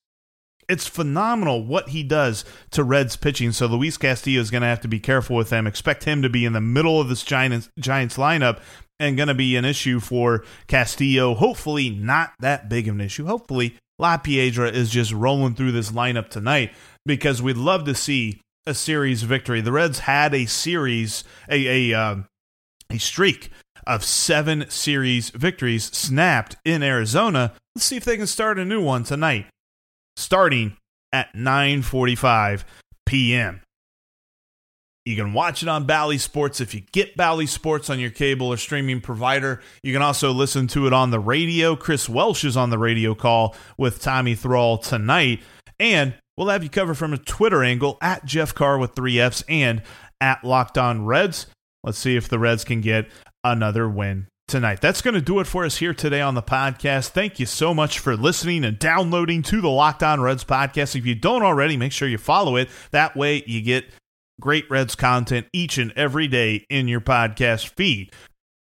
it's 0.67 0.87
phenomenal 0.87 1.63
what 1.63 1.89
he 1.89 2.03
does 2.03 2.45
to 2.71 2.83
Reds 2.83 3.15
pitching. 3.15 3.51
So 3.51 3.67
Luis 3.67 3.97
Castillo 3.97 4.41
is 4.41 4.51
going 4.51 4.61
to 4.61 4.67
have 4.67 4.81
to 4.81 4.87
be 4.87 4.99
careful 4.99 5.35
with 5.35 5.49
them. 5.49 5.67
Expect 5.67 6.03
him 6.03 6.21
to 6.21 6.29
be 6.29 6.45
in 6.45 6.53
the 6.53 6.61
middle 6.61 6.99
of 6.99 7.09
this 7.09 7.23
Giants 7.23 7.69
Giants 7.79 8.17
lineup 8.17 8.59
and 8.99 9.17
going 9.17 9.27
to 9.27 9.33
be 9.33 9.55
an 9.55 9.65
issue 9.65 9.99
for 9.99 10.43
Castillo. 10.67 11.35
Hopefully, 11.35 11.89
not 11.89 12.33
that 12.39 12.69
big 12.69 12.87
of 12.87 12.95
an 12.95 13.01
issue. 13.01 13.25
Hopefully, 13.25 13.75
La 13.99 14.17
Piedra 14.17 14.69
is 14.69 14.89
just 14.89 15.11
rolling 15.11 15.55
through 15.55 15.71
this 15.71 15.91
lineup 15.91 16.29
tonight 16.29 16.73
because 17.05 17.41
we'd 17.41 17.57
love 17.57 17.85
to 17.85 17.95
see 17.95 18.41
a 18.65 18.73
series 18.73 19.23
victory. 19.23 19.61
The 19.61 19.71
Reds 19.71 19.99
had 19.99 20.33
a 20.33 20.45
series, 20.45 21.23
a 21.49 21.91
a 21.91 21.97
uh, 21.97 22.15
a 22.89 22.97
streak 22.97 23.51
of 23.85 24.03
seven 24.03 24.69
series 24.69 25.29
victories 25.29 25.85
snapped 25.85 26.55
in 26.65 26.81
Arizona. 26.81 27.53
Let's 27.75 27.85
see 27.85 27.97
if 27.97 28.05
they 28.05 28.17
can 28.17 28.27
start 28.27 28.57
a 28.57 28.65
new 28.65 28.81
one 28.81 29.03
tonight 29.03 29.45
starting 30.15 30.77
at 31.11 31.33
9:45 31.33 32.63
p.m. 33.05 33.61
You 35.05 35.15
can 35.15 35.33
watch 35.33 35.61
it 35.61 35.69
on 35.69 35.85
Bally 35.85 36.17
Sports 36.17 36.59
if 36.59 36.73
you 36.73 36.81
get 36.91 37.15
Bally 37.15 37.45
Sports 37.45 37.91
on 37.91 37.99
your 37.99 38.09
cable 38.09 38.47
or 38.47 38.57
streaming 38.57 39.01
provider. 39.01 39.61
You 39.83 39.93
can 39.93 40.01
also 40.01 40.31
listen 40.31 40.65
to 40.69 40.87
it 40.87 40.93
on 40.93 41.11
the 41.11 41.19
radio. 41.19 41.75
Chris 41.75 42.09
Welsh 42.09 42.43
is 42.43 42.57
on 42.57 42.71
the 42.71 42.79
radio 42.79 43.13
call 43.13 43.55
with 43.77 44.01
Tommy 44.01 44.33
Thrall 44.33 44.79
tonight. 44.79 45.41
And 45.79 46.15
we'll 46.35 46.47
have 46.47 46.63
you 46.63 46.69
covered 46.69 46.95
from 46.95 47.13
a 47.13 47.19
Twitter 47.19 47.63
angle 47.63 47.99
at 48.01 48.25
Jeff 48.25 48.55
Carr 48.55 48.79
with 48.79 48.95
three 48.95 49.19
F's 49.19 49.43
and 49.47 49.83
at 50.19 50.43
Locked 50.43 50.79
On 50.79 51.05
Reds. 51.05 51.45
let's 51.83 51.99
see 51.99 52.15
if 52.15 52.27
the 52.27 52.39
Reds 52.39 52.63
can 52.63 52.81
get 52.81 53.07
another 53.43 53.87
win 53.87 54.27
tonight. 54.47 54.81
That's 54.81 55.01
going 55.01 55.13
to 55.13 55.21
do 55.21 55.39
it 55.39 55.47
for 55.47 55.65
us 55.65 55.77
here 55.77 55.93
today 55.93 56.21
on 56.21 56.35
the 56.35 56.43
podcast. 56.43 57.09
Thank 57.09 57.39
you 57.39 57.45
so 57.45 57.73
much 57.73 57.99
for 57.99 58.15
listening 58.15 58.63
and 58.63 58.77
downloading 58.77 59.41
to 59.43 59.61
the 59.61 59.69
Locked 59.69 60.03
On 60.03 60.21
Reds 60.21 60.43
podcast. 60.43 60.95
If 60.95 61.05
you 61.05 61.15
don't 61.15 61.43
already, 61.43 61.77
make 61.77 61.91
sure 61.91 62.07
you 62.07 62.17
follow 62.17 62.55
it. 62.55 62.69
That 62.91 63.15
way 63.15 63.43
you 63.45 63.61
get 63.61 63.85
great 64.39 64.69
Reds 64.69 64.95
content 64.95 65.47
each 65.53 65.77
and 65.77 65.91
every 65.95 66.27
day 66.27 66.65
in 66.69 66.87
your 66.87 67.01
podcast 67.01 67.69
feed. 67.69 68.11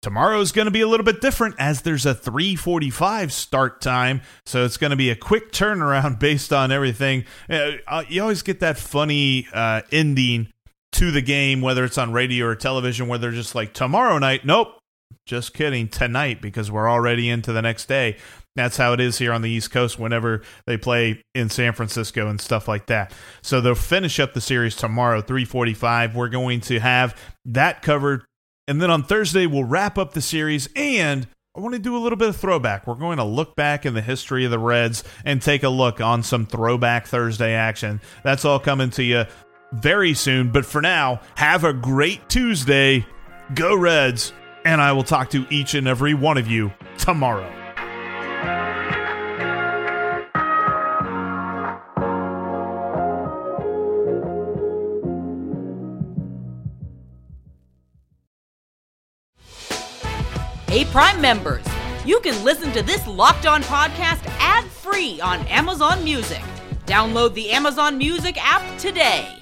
Tomorrow 0.01 0.39
is 0.39 0.51
going 0.51 0.65
to 0.65 0.71
be 0.71 0.81
a 0.81 0.87
little 0.87 1.03
bit 1.03 1.19
different 1.19 1.55
as 1.57 1.81
there's 1.81 2.05
a 2.05 2.13
3:45 2.13 3.31
start 3.31 3.81
time, 3.81 4.21
so 4.45 4.63
it's 4.63 4.77
going 4.77 4.91
to 4.91 4.95
be 4.95 5.09
a 5.09 5.15
quick 5.15 5.51
turnaround 5.51 6.19
based 6.19 6.53
on 6.53 6.71
everything. 6.71 7.25
Uh, 7.49 8.03
you 8.07 8.21
always 8.21 8.43
get 8.43 8.59
that 8.59 8.77
funny 8.77 9.47
uh, 9.51 9.81
ending 9.91 10.47
to 10.91 11.09
the 11.09 11.21
game, 11.23 11.61
whether 11.61 11.83
it's 11.83 11.97
on 11.97 12.11
radio 12.11 12.45
or 12.45 12.55
television, 12.55 13.07
where 13.07 13.17
they're 13.17 13.31
just 13.31 13.55
like, 13.55 13.73
tomorrow 13.73 14.19
night, 14.19 14.45
nope, 14.45 14.77
just 15.25 15.53
kidding, 15.53 15.87
tonight, 15.87 16.41
because 16.41 16.71
we're 16.71 16.89
already 16.89 17.29
into 17.29 17.51
the 17.51 17.61
next 17.61 17.87
day. 17.87 18.17
That's 18.55 18.77
how 18.77 18.93
it 18.93 18.99
is 18.99 19.17
here 19.17 19.33
on 19.33 19.41
the 19.41 19.49
East 19.49 19.71
Coast 19.71 19.99
whenever 19.99 20.41
they 20.65 20.77
play 20.77 21.21
in 21.33 21.49
San 21.49 21.73
Francisco 21.73 22.29
and 22.29 22.39
stuff 22.39 22.67
like 22.67 22.85
that. 22.87 23.11
So 23.41 23.59
they'll 23.59 23.75
finish 23.75 24.19
up 24.19 24.33
the 24.33 24.41
series 24.41 24.75
tomorrow, 24.75 25.21
345. 25.21 26.15
We're 26.15 26.29
going 26.29 26.61
to 26.61 26.79
have 26.79 27.19
that 27.45 27.81
covered. 27.81 28.23
And 28.67 28.81
then 28.81 28.89
on 28.89 29.03
Thursday, 29.03 29.45
we'll 29.45 29.65
wrap 29.65 29.97
up 29.97 30.13
the 30.13 30.21
series 30.21 30.69
and 30.75 31.27
I 31.55 31.59
want 31.59 31.73
to 31.73 31.79
do 31.79 31.95
a 31.95 31.99
little 31.99 32.17
bit 32.17 32.29
of 32.29 32.35
throwback. 32.35 32.87
We're 32.87 32.95
going 32.95 33.17
to 33.17 33.23
look 33.23 33.55
back 33.55 33.85
in 33.85 33.93
the 33.93 34.01
history 34.01 34.45
of 34.45 34.51
the 34.51 34.59
Reds 34.59 35.03
and 35.23 35.41
take 35.41 35.63
a 35.63 35.69
look 35.69 36.01
on 36.01 36.23
some 36.23 36.45
throwback 36.45 37.07
Thursday 37.07 37.53
action. 37.53 38.01
That's 38.23 38.45
all 38.45 38.59
coming 38.59 38.89
to 38.91 39.03
you 39.03 39.25
very 39.73 40.13
soon. 40.13 40.51
But 40.51 40.65
for 40.65 40.81
now, 40.81 41.21
have 41.35 41.63
a 41.63 41.73
great 41.73 42.29
Tuesday. 42.29 43.05
Go 43.53 43.75
Reds. 43.75 44.33
And 44.65 44.81
I 44.81 44.91
will 44.91 45.03
talk 45.03 45.29
to 45.29 45.45
each 45.51 45.75
and 45.75 45.87
every 45.87 46.15
one 46.15 46.39
of 46.39 46.47
you 46.47 46.73
tomorrow. 46.97 47.49
Hey, 60.67 60.83
Prime 60.85 61.21
members, 61.21 61.63
you 62.03 62.19
can 62.21 62.43
listen 62.43 62.71
to 62.73 62.81
this 62.81 63.05
locked 63.07 63.45
on 63.45 63.61
podcast 63.63 64.25
ad 64.39 64.65
free 64.65 65.21
on 65.21 65.39
Amazon 65.47 66.03
Music. 66.03 66.41
Download 66.85 67.33
the 67.33 67.51
Amazon 67.51 67.97
Music 67.97 68.35
app 68.43 68.77
today. 68.77 69.41